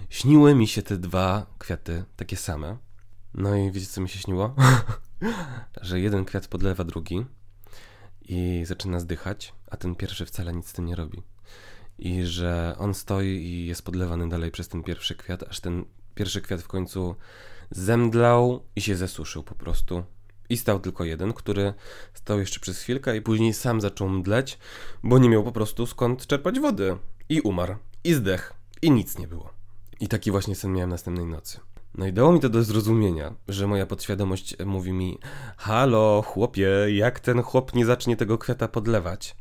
śniły 0.09 0.55
mi 0.55 0.67
się 0.67 0.81
te 0.81 0.97
dwa 0.97 1.45
kwiaty 1.59 2.03
takie 2.15 2.37
same. 2.37 2.77
No 3.33 3.55
i 3.55 3.71
wiecie, 3.71 3.87
co 3.87 4.01
mi 4.01 4.09
się 4.09 4.19
śniło? 4.19 4.55
że 5.81 5.99
jeden 5.99 6.25
kwiat 6.25 6.47
podlewa 6.47 6.83
drugi 6.83 7.25
i 8.21 8.63
zaczyna 8.65 8.99
zdychać, 8.99 9.53
a 9.71 9.77
ten 9.77 9.95
pierwszy 9.95 10.25
wcale 10.25 10.53
nic 10.53 10.67
z 10.67 10.73
tym 10.73 10.85
nie 10.85 10.95
robi. 10.95 11.23
I 11.99 12.25
że 12.25 12.75
on 12.77 12.93
stoi 12.93 13.27
i 13.27 13.65
jest 13.65 13.85
podlewany 13.85 14.29
dalej 14.29 14.51
przez 14.51 14.67
ten 14.67 14.83
pierwszy 14.83 15.15
kwiat, 15.15 15.43
aż 15.43 15.59
ten 15.59 15.85
pierwszy 16.15 16.41
kwiat 16.41 16.61
w 16.61 16.67
końcu 16.67 17.15
zemdlał 17.71 18.63
i 18.75 18.81
się 18.81 18.95
zesuszył 18.95 19.43
po 19.43 19.55
prostu. 19.55 20.03
I 20.51 20.57
stał 20.57 20.79
tylko 20.79 21.03
jeden, 21.03 21.33
który 21.33 21.73
stał 22.13 22.39
jeszcze 22.39 22.59
przez 22.59 22.79
chwilkę 22.79 23.17
i 23.17 23.21
później 23.21 23.53
sam 23.53 23.81
zaczął 23.81 24.09
mdleć, 24.09 24.57
bo 25.03 25.17
nie 25.17 25.29
miał 25.29 25.43
po 25.43 25.51
prostu 25.51 25.85
skąd 25.85 26.27
czerpać 26.27 26.59
wody. 26.59 26.97
I 27.29 27.41
umarł. 27.41 27.75
I 28.03 28.13
zdech. 28.13 28.53
I 28.81 28.91
nic 28.91 29.17
nie 29.17 29.27
było. 29.27 29.53
I 29.99 30.07
taki 30.07 30.31
właśnie 30.31 30.55
sen 30.55 30.73
miałem 30.73 30.89
następnej 30.89 31.25
nocy. 31.25 31.59
No 31.95 32.07
i 32.07 32.13
dało 32.13 32.31
mi 32.31 32.39
to 32.39 32.49
do 32.49 32.63
zrozumienia, 32.63 33.33
że 33.47 33.67
moja 33.67 33.85
podświadomość 33.85 34.55
mówi 34.65 34.93
mi: 34.93 35.17
Halo, 35.57 36.21
chłopie, 36.21 36.69
jak 36.89 37.19
ten 37.19 37.41
chłop 37.41 37.73
nie 37.73 37.85
zacznie 37.85 38.17
tego 38.17 38.37
kwiata 38.37 38.67
podlewać, 38.67 39.35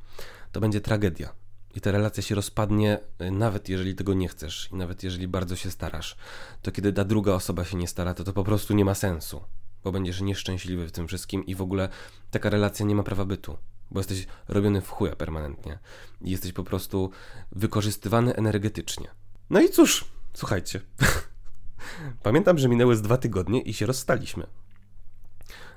to 0.53 0.61
będzie 0.61 0.81
tragedia. 0.81 1.33
i 1.75 1.81
ta 1.81 1.93
relacja 1.93 2.23
się 2.23 2.35
rozpadnie, 2.35 2.99
y, 3.23 3.31
nawet 3.31 3.69
jeżeli 3.69 3.95
tego 3.95 4.15
nie 4.15 4.29
chcesz 4.29 4.69
i 4.73 4.77
nawet 4.77 5.03
jeżeli 5.03 5.29
bardzo 5.29 5.57
się 5.57 5.71
starasz, 5.71 6.17
to 6.63 6.73
kiedy 6.73 6.93
ta 6.93 7.05
druga 7.05 7.33
osoba 7.33 7.65
się 7.65 7.77
nie 7.77 7.89
stara, 7.89 8.15
to 8.15 8.25
to 8.25 8.33
po 8.33 8.45
prostu 8.45 8.75
nie 8.75 8.85
ma 8.85 8.95
sensu, 8.95 9.41
bo 9.85 9.93
będziesz 9.93 10.21
nieszczęśliwy 10.21 10.89
w 10.89 10.93
tym 10.93 11.09
wszystkim 11.09 11.47
i 11.47 11.55
w 11.55 11.63
ogóle 11.63 11.89
taka 12.31 12.51
relacja 12.51 12.87
nie 12.87 12.95
ma 12.95 13.03
prawa 13.03 13.25
bytu, 13.25 13.59
bo 13.91 14.01
jesteś 14.01 14.27
robiony 14.49 14.81
w 14.81 14.89
chuja 14.89 15.17
permanentnie 15.17 15.79
i 16.21 16.31
jesteś 16.31 16.53
po 16.53 16.65
prostu 16.65 17.11
wykorzystywany 17.53 18.37
energetycznie. 18.37 19.09
No 19.51 19.61
i 19.61 19.69
cóż, 19.69 20.05
słuchajcie. 20.35 20.81
Pamiętam, 22.23 22.59
że 22.59 22.69
minęły 22.69 22.97
z 22.97 23.03
dwa 23.03 23.17
tygodnie 23.17 23.61
i 23.61 23.75
się 23.75 23.87
rozstaliśmy. 23.87 24.47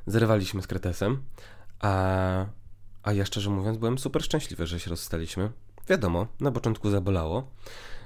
Zerwaliśmy 0.07 0.61
z 0.61 0.67
Kretesem, 0.67 1.23
a, 1.79 2.45
a 3.03 3.13
ja 3.13 3.25
szczerze 3.25 3.49
mówiąc 3.49 3.77
byłem 3.77 3.97
super 3.97 4.23
szczęśliwy, 4.23 4.67
że 4.67 4.79
się 4.79 4.89
rozstaliśmy. 4.89 5.51
Wiadomo, 5.89 6.27
na 6.39 6.51
początku 6.51 6.89
zabolało, 6.89 7.51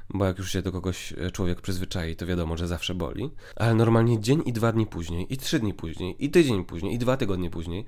bo 0.10 0.26
jak 0.26 0.38
już 0.38 0.52
się 0.52 0.62
do 0.62 0.72
kogoś 0.72 1.13
e, 1.13 1.32
człowiek 1.32 1.62
przyzwyczai, 1.62 2.15
to 2.15 2.26
wiadomo, 2.26 2.58
że 2.58 2.67
zawsze 2.67 2.96
boli. 2.96 3.32
Ale 3.56 3.74
normalnie 3.74 4.20
dzień 4.20 4.41
i 4.46 4.54
dwa 4.54 4.72
dni 4.72 4.86
później, 4.86 5.34
i 5.34 5.38
trzy 5.38 5.60
dni 5.60 5.74
później, 5.74 6.26
i 6.26 6.30
tydzień 6.30 6.65
później, 6.65 6.93
i 6.93 6.98
dwa 6.98 7.17
tygodnie 7.17 7.50
później, 7.50 7.86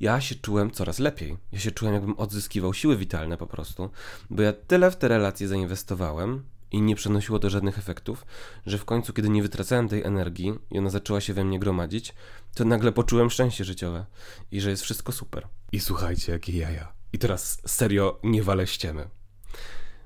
ja 0.00 0.20
się 0.20 0.34
czułem 0.34 0.70
coraz 0.70 0.98
lepiej. 0.98 1.36
Ja 1.52 1.58
się 1.58 1.70
czułem, 1.70 1.94
jakbym 1.94 2.18
odzyskiwał 2.18 2.74
siły 2.74 2.96
witalne 2.96 3.36
po 3.36 3.46
prostu, 3.46 3.90
bo 4.30 4.42
ja 4.42 4.52
tyle 4.52 4.90
w 4.90 4.96
te 4.96 5.08
relacje 5.08 5.48
zainwestowałem, 5.48 6.42
i 6.70 6.82
nie 6.82 6.96
przynosiło 6.96 7.38
to 7.38 7.50
żadnych 7.50 7.78
efektów, 7.78 8.26
że 8.66 8.78
w 8.78 8.84
końcu, 8.84 9.12
kiedy 9.12 9.28
nie 9.28 9.42
wytracałem 9.42 9.88
tej 9.88 10.02
energii 10.02 10.54
i 10.70 10.78
ona 10.78 10.90
zaczęła 10.90 11.20
się 11.20 11.34
we 11.34 11.44
mnie 11.44 11.58
gromadzić, 11.58 12.14
to 12.54 12.64
nagle 12.64 12.92
poczułem 12.92 13.30
szczęście 13.30 13.64
życiowe 13.64 14.06
i 14.50 14.60
że 14.60 14.70
jest 14.70 14.82
wszystko 14.82 15.12
super. 15.12 15.48
I 15.72 15.80
słuchajcie, 15.80 16.32
jakie 16.32 16.58
jaja. 16.58 16.92
I 17.12 17.18
teraz 17.18 17.60
serio 17.66 18.20
nie 18.22 18.42
walę 18.42 18.66
ściemy. 18.66 19.08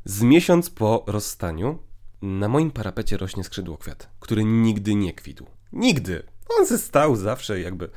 Z 0.05 0.23
miesiąc 0.23 0.71
po 0.71 1.05
rozstaniu 1.07 1.79
na 2.23 2.49
moim 2.49 2.71
parapecie 2.71 3.17
rośnie 3.17 3.45
skrzydłokwiat, 3.45 4.11
który 4.21 4.45
nigdy 4.45 4.95
nie 4.95 5.13
kwitł. 5.13 5.47
Nigdy! 5.73 6.23
On 6.59 6.67
se 6.67 6.79
stał 6.79 7.17
zawsze, 7.17 7.61
jakby 7.61 7.91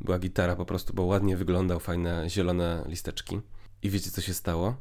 była 0.00 0.18
gitara 0.18 0.56
po 0.56 0.64
prostu, 0.64 0.94
bo 0.94 1.02
ładnie 1.02 1.36
wyglądał, 1.36 1.80
fajne 1.80 2.30
zielone 2.30 2.84
listeczki. 2.86 3.40
I 3.82 3.90
wiecie 3.90 4.10
co 4.10 4.20
się 4.20 4.34
stało? 4.34 4.76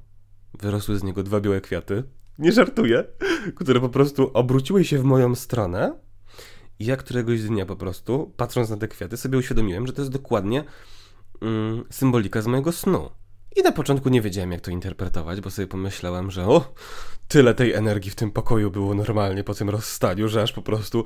Wyrosły 0.60 0.98
z 0.98 1.04
niego 1.04 1.24
dwa 1.24 1.42
białe 1.42 1.62
kwiaty, 1.62 2.04
nie 2.40 2.52
żartuję, 2.52 3.04
które 3.56 3.80
po 3.80 3.90
prostu 3.90 4.32
obróciły 4.34 4.86
się 4.86 5.00
w 5.00 5.04
moją 5.04 5.36
stronę. 5.36 6.00
I 6.80 6.86
ja 6.86 6.98
któregoś 6.98 7.42
dnia 7.42 7.66
po 7.66 7.76
prostu, 7.76 8.34
patrząc 8.38 8.70
na 8.70 8.78
te 8.78 8.88
kwiaty, 8.88 9.18
sobie 9.18 9.38
uświadomiłem, 9.38 9.88
że 9.88 9.94
to 9.94 10.02
jest 10.02 10.12
dokładnie 10.12 10.64
mm, 11.42 11.84
symbolika 11.90 12.42
z 12.42 12.48
mojego 12.48 12.72
snu. 12.72 13.10
I 13.56 13.62
na 13.62 13.72
początku 13.72 14.10
nie 14.10 14.22
wiedziałem, 14.22 14.52
jak 14.52 14.62
to 14.62 14.72
interpretować, 14.72 15.42
bo 15.42 15.52
sobie 15.52 15.68
pomyślałem, 15.68 16.32
że 16.32 16.48
o, 16.48 16.74
tyle 17.28 17.54
tej 17.54 17.74
energii 17.74 18.12
w 18.12 18.16
tym 18.16 18.32
pokoju 18.32 18.72
było 18.72 18.94
normalnie 18.94 19.44
po 19.44 19.54
tym 19.54 19.70
rozstaniu, 19.70 20.28
że 20.28 20.42
aż 20.42 20.54
po 20.54 20.62
prostu 20.62 21.04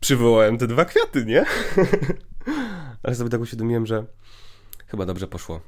przywołałem 0.00 0.58
te 0.58 0.66
dwa 0.66 0.84
kwiaty, 0.84 1.24
nie? 1.24 1.44
Ale 3.02 3.14
sobie 3.14 3.30
tak 3.30 3.40
uświadomiłem, 3.40 3.86
że 3.86 4.06
chyba 4.86 5.06
dobrze 5.06 5.28
poszło 5.28 5.60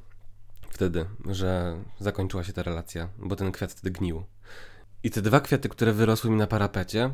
wtedy, 0.71 1.07
że 1.31 1.79
zakończyła 2.01 2.45
się 2.45 2.53
ta 2.53 2.62
relacja, 2.62 3.09
bo 3.19 3.37
ten 3.37 3.53
kwiat 3.53 3.73
wtedy 3.73 3.91
gnił. 3.91 4.25
I 5.03 5.11
te 5.11 5.23
dwa 5.23 5.41
kwiaty, 5.41 5.69
które 5.69 5.93
wyrosły 5.93 6.31
mi 6.31 6.37
na 6.37 6.47
parapecie, 6.47 7.11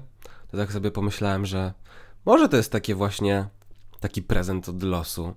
to 0.51 0.57
tak 0.57 0.73
sobie 0.73 0.91
pomyślałem, 0.91 1.47
że 1.47 1.73
może 2.25 2.49
to 2.49 2.57
jest 2.57 2.73
takie 2.73 2.95
właśnie 2.95 3.49
taki 4.01 4.23
prezent 4.23 4.69
od 4.69 4.83
losu, 4.83 5.35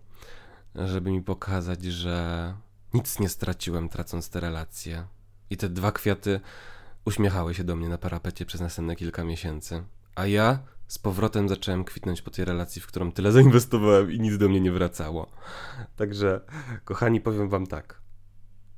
żeby 0.75 1.11
mi 1.11 1.21
pokazać, 1.21 1.83
że 1.83 2.53
nic 2.93 3.19
nie 3.19 3.29
straciłem 3.29 3.89
tracąc 3.89 4.29
te 4.29 4.39
relacje. 4.39 5.07
I 5.49 5.57
te 5.57 5.69
dwa 5.69 5.91
kwiaty 5.91 6.39
uśmiechały 7.05 7.53
się 7.53 7.63
do 7.63 7.75
mnie 7.75 7.89
na 7.89 7.97
parapecie 7.97 8.45
przez 8.45 8.61
następne 8.61 8.95
kilka 8.95 9.23
miesięcy. 9.23 9.83
A 10.15 10.25
ja 10.25 10.59
z 10.87 10.99
powrotem 10.99 11.49
zacząłem 11.49 11.83
kwitnąć 11.83 12.21
po 12.21 12.31
tej 12.31 12.45
relacji, 12.45 12.81
w 12.81 12.87
którą 12.87 13.11
tyle 13.11 13.31
zainwestowałem 13.31 14.11
i 14.11 14.19
nic 14.19 14.37
do 14.37 14.49
mnie 14.49 14.61
nie 14.61 14.71
wracało. 14.71 15.31
Także, 15.95 16.41
kochani, 16.85 17.21
powiem 17.21 17.49
wam 17.49 17.67
tak. 17.67 18.01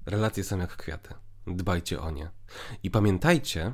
Relacje 0.05 0.43
są 0.43 0.59
jak 0.59 0.77
kwiaty. 0.77 1.13
Dbajcie 1.55 2.01
o 2.01 2.11
nie. 2.11 2.29
I 2.83 2.91
pamiętajcie, 2.91 3.73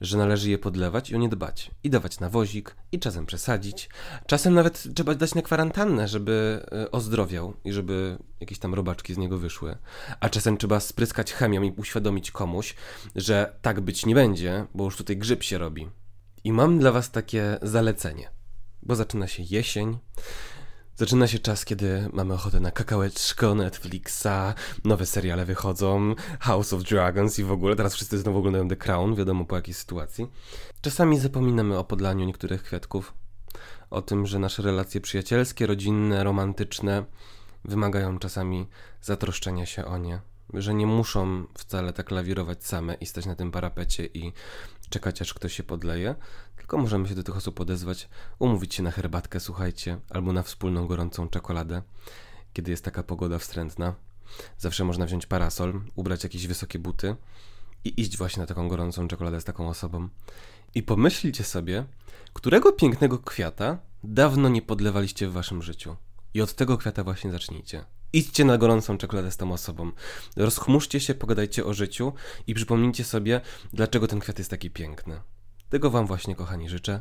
że 0.00 0.18
należy 0.18 0.50
je 0.50 0.58
podlewać 0.58 1.10
i 1.10 1.16
o 1.16 1.18
nie 1.18 1.28
dbać. 1.28 1.70
I 1.84 1.90
dawać 1.90 2.20
na 2.20 2.30
wozik, 2.30 2.76
i 2.92 2.98
czasem 2.98 3.26
przesadzić. 3.26 3.88
Czasem 4.26 4.54
nawet 4.54 4.94
trzeba 4.94 5.14
dać 5.14 5.34
na 5.34 5.42
kwarantannę, 5.42 6.08
żeby 6.08 6.66
e, 6.72 6.90
ozdrowiał 6.90 7.54
i 7.64 7.72
żeby 7.72 8.18
jakieś 8.40 8.58
tam 8.58 8.74
robaczki 8.74 9.14
z 9.14 9.18
niego 9.18 9.38
wyszły. 9.38 9.76
A 10.20 10.28
czasem 10.28 10.56
trzeba 10.56 10.80
spryskać 10.80 11.32
chemią 11.32 11.62
i 11.62 11.72
uświadomić 11.76 12.30
komuś, 12.30 12.74
że 13.16 13.58
tak 13.62 13.80
być 13.80 14.06
nie 14.06 14.14
będzie, 14.14 14.66
bo 14.74 14.84
już 14.84 14.96
tutaj 14.96 15.16
grzyb 15.16 15.42
się 15.42 15.58
robi. 15.58 15.88
I 16.44 16.52
mam 16.52 16.78
dla 16.78 16.92
was 16.92 17.10
takie 17.10 17.58
zalecenie, 17.62 18.30
bo 18.82 18.96
zaczyna 18.96 19.26
się 19.26 19.42
jesień. 19.42 19.98
Zaczyna 20.98 21.26
się 21.26 21.38
czas, 21.38 21.64
kiedy 21.64 22.08
mamy 22.12 22.34
ochotę 22.34 22.60
na 22.60 22.70
kakałeczko, 22.70 23.54
Netflixa, 23.54 24.54
nowe 24.84 25.06
seriale 25.06 25.44
wychodzą, 25.44 26.14
House 26.40 26.72
of 26.72 26.82
Dragons 26.82 27.38
i 27.38 27.44
w 27.44 27.52
ogóle. 27.52 27.76
Teraz 27.76 27.94
wszyscy 27.94 28.18
znowu 28.18 28.38
oglądają 28.38 28.68
The 28.68 28.76
Crown, 28.76 29.14
wiadomo 29.14 29.44
po 29.44 29.56
jakiej 29.56 29.74
sytuacji. 29.74 30.26
Czasami 30.80 31.18
zapominamy 31.18 31.78
o 31.78 31.84
podlaniu 31.84 32.24
niektórych 32.24 32.62
kwiatków, 32.62 33.14
o 33.90 34.02
tym, 34.02 34.26
że 34.26 34.38
nasze 34.38 34.62
relacje 34.62 35.00
przyjacielskie, 35.00 35.66
rodzinne, 35.66 36.24
romantyczne 36.24 37.04
wymagają 37.64 38.18
czasami 38.18 38.66
zatroszczenia 39.02 39.66
się 39.66 39.84
o 39.84 39.98
nie. 39.98 40.20
Że 40.54 40.74
nie 40.74 40.86
muszą 40.86 41.46
wcale 41.58 41.92
tak 41.92 42.10
lawirować 42.10 42.66
same 42.66 42.94
i 42.94 43.06
stać 43.06 43.26
na 43.26 43.34
tym 43.34 43.50
parapecie 43.50 44.06
i 44.06 44.32
czekać 44.90 45.22
aż 45.22 45.34
ktoś 45.34 45.52
się 45.52 45.62
podleje, 45.62 46.14
tylko 46.66 46.78
możemy 46.78 47.08
się 47.08 47.14
do 47.14 47.22
tych 47.22 47.36
osób 47.36 47.60
odezwać, 47.60 48.08
umówić 48.38 48.74
się 48.74 48.82
na 48.82 48.90
herbatkę, 48.90 49.40
słuchajcie, 49.40 49.98
albo 50.10 50.32
na 50.32 50.42
wspólną 50.42 50.86
gorącą 50.86 51.28
czekoladę, 51.28 51.82
kiedy 52.52 52.70
jest 52.70 52.84
taka 52.84 53.02
pogoda 53.02 53.38
wstrętna. 53.38 53.94
Zawsze 54.58 54.84
można 54.84 55.06
wziąć 55.06 55.26
parasol, 55.26 55.80
ubrać 55.94 56.24
jakieś 56.24 56.46
wysokie 56.46 56.78
buty 56.78 57.16
i 57.84 58.00
iść 58.00 58.16
właśnie 58.16 58.40
na 58.40 58.46
taką 58.46 58.68
gorącą 58.68 59.08
czekoladę 59.08 59.40
z 59.40 59.44
taką 59.44 59.68
osobą. 59.68 60.08
I 60.74 60.82
pomyślcie 60.82 61.44
sobie, 61.44 61.84
którego 62.32 62.72
pięknego 62.72 63.18
kwiata 63.18 63.78
dawno 64.04 64.48
nie 64.48 64.62
podlewaliście 64.62 65.28
w 65.28 65.32
waszym 65.32 65.62
życiu. 65.62 65.96
I 66.34 66.40
od 66.40 66.54
tego 66.54 66.78
kwiata 66.78 67.04
właśnie 67.04 67.32
zacznijcie. 67.32 67.84
Idźcie 68.12 68.44
na 68.44 68.58
gorącą 68.58 68.98
czekoladę 68.98 69.30
z 69.30 69.36
tą 69.36 69.52
osobą. 69.52 69.92
Rozchmurzcie 70.36 71.00
się, 71.00 71.14
pogadajcie 71.14 71.64
o 71.64 71.74
życiu 71.74 72.12
i 72.46 72.54
przypomnijcie 72.54 73.04
sobie, 73.04 73.40
dlaczego 73.72 74.08
ten 74.08 74.20
kwiat 74.20 74.38
jest 74.38 74.50
taki 74.50 74.70
piękny. 74.70 75.20
Tego 75.68 75.90
Wam 75.90 76.06
właśnie, 76.06 76.34
kochani, 76.34 76.68
życzę. 76.68 77.00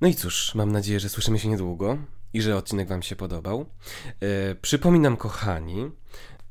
No 0.00 0.08
i 0.08 0.14
cóż, 0.14 0.54
mam 0.54 0.72
nadzieję, 0.72 1.00
że 1.00 1.08
słyszymy 1.08 1.38
się 1.38 1.48
niedługo 1.48 1.98
i 2.32 2.42
że 2.42 2.56
odcinek 2.56 2.88
Wam 2.88 3.02
się 3.02 3.16
podobał. 3.16 3.66
E, 4.20 4.54
przypominam, 4.54 5.16
kochani, 5.16 5.90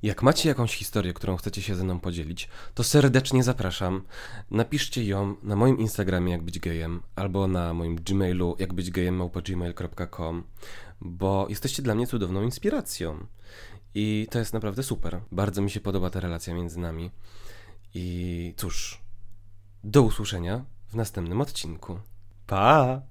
jak 0.04 0.24
macie 0.24 0.50
jakąś 0.50 0.76
historię, 0.76 1.14
którą 1.14 1.38
chcecie 1.38 1.62
się 1.62 1.76
ze 1.76 1.84
mną 1.84 2.00
podzielić, 2.00 2.50
to 2.74 2.84
serdecznie 2.84 3.44
zapraszam. 3.44 4.04
Napiszcie 4.52 5.04
ją 5.04 5.36
na 5.44 5.56
moim 5.56 5.80
Instagramie 5.80 6.32
jak 6.32 6.44
być 6.44 6.60
gejem 6.60 7.02
albo 7.16 7.48
na 7.48 7.74
moim 7.74 7.96
Gmailu 7.96 8.56
jak 8.60 8.74
być 8.74 8.92
gmail.com, 8.92 10.44
bo 11.02 11.46
jesteście 11.50 11.84
dla 11.84 11.96
mnie 11.96 12.08
cudowną 12.08 12.44
inspiracją. 12.44 13.28
I 13.96 14.28
to 14.32 14.40
jest 14.40 14.54
naprawdę 14.54 14.84
super. 14.84 15.22
Bardzo 15.32 15.62
mi 15.62 15.72
się 15.72 15.80
podoba 15.80 16.10
ta 16.10 16.20
relacja 16.20 16.54
między 16.54 16.80
nami. 16.80 17.12
I 17.94 18.54
cóż, 18.58 19.02
do 19.84 20.02
usłyszenia 20.02 20.66
w 20.96 20.98
następnym 20.98 21.42
odcinku. 21.42 22.00
Pa! 22.48 23.02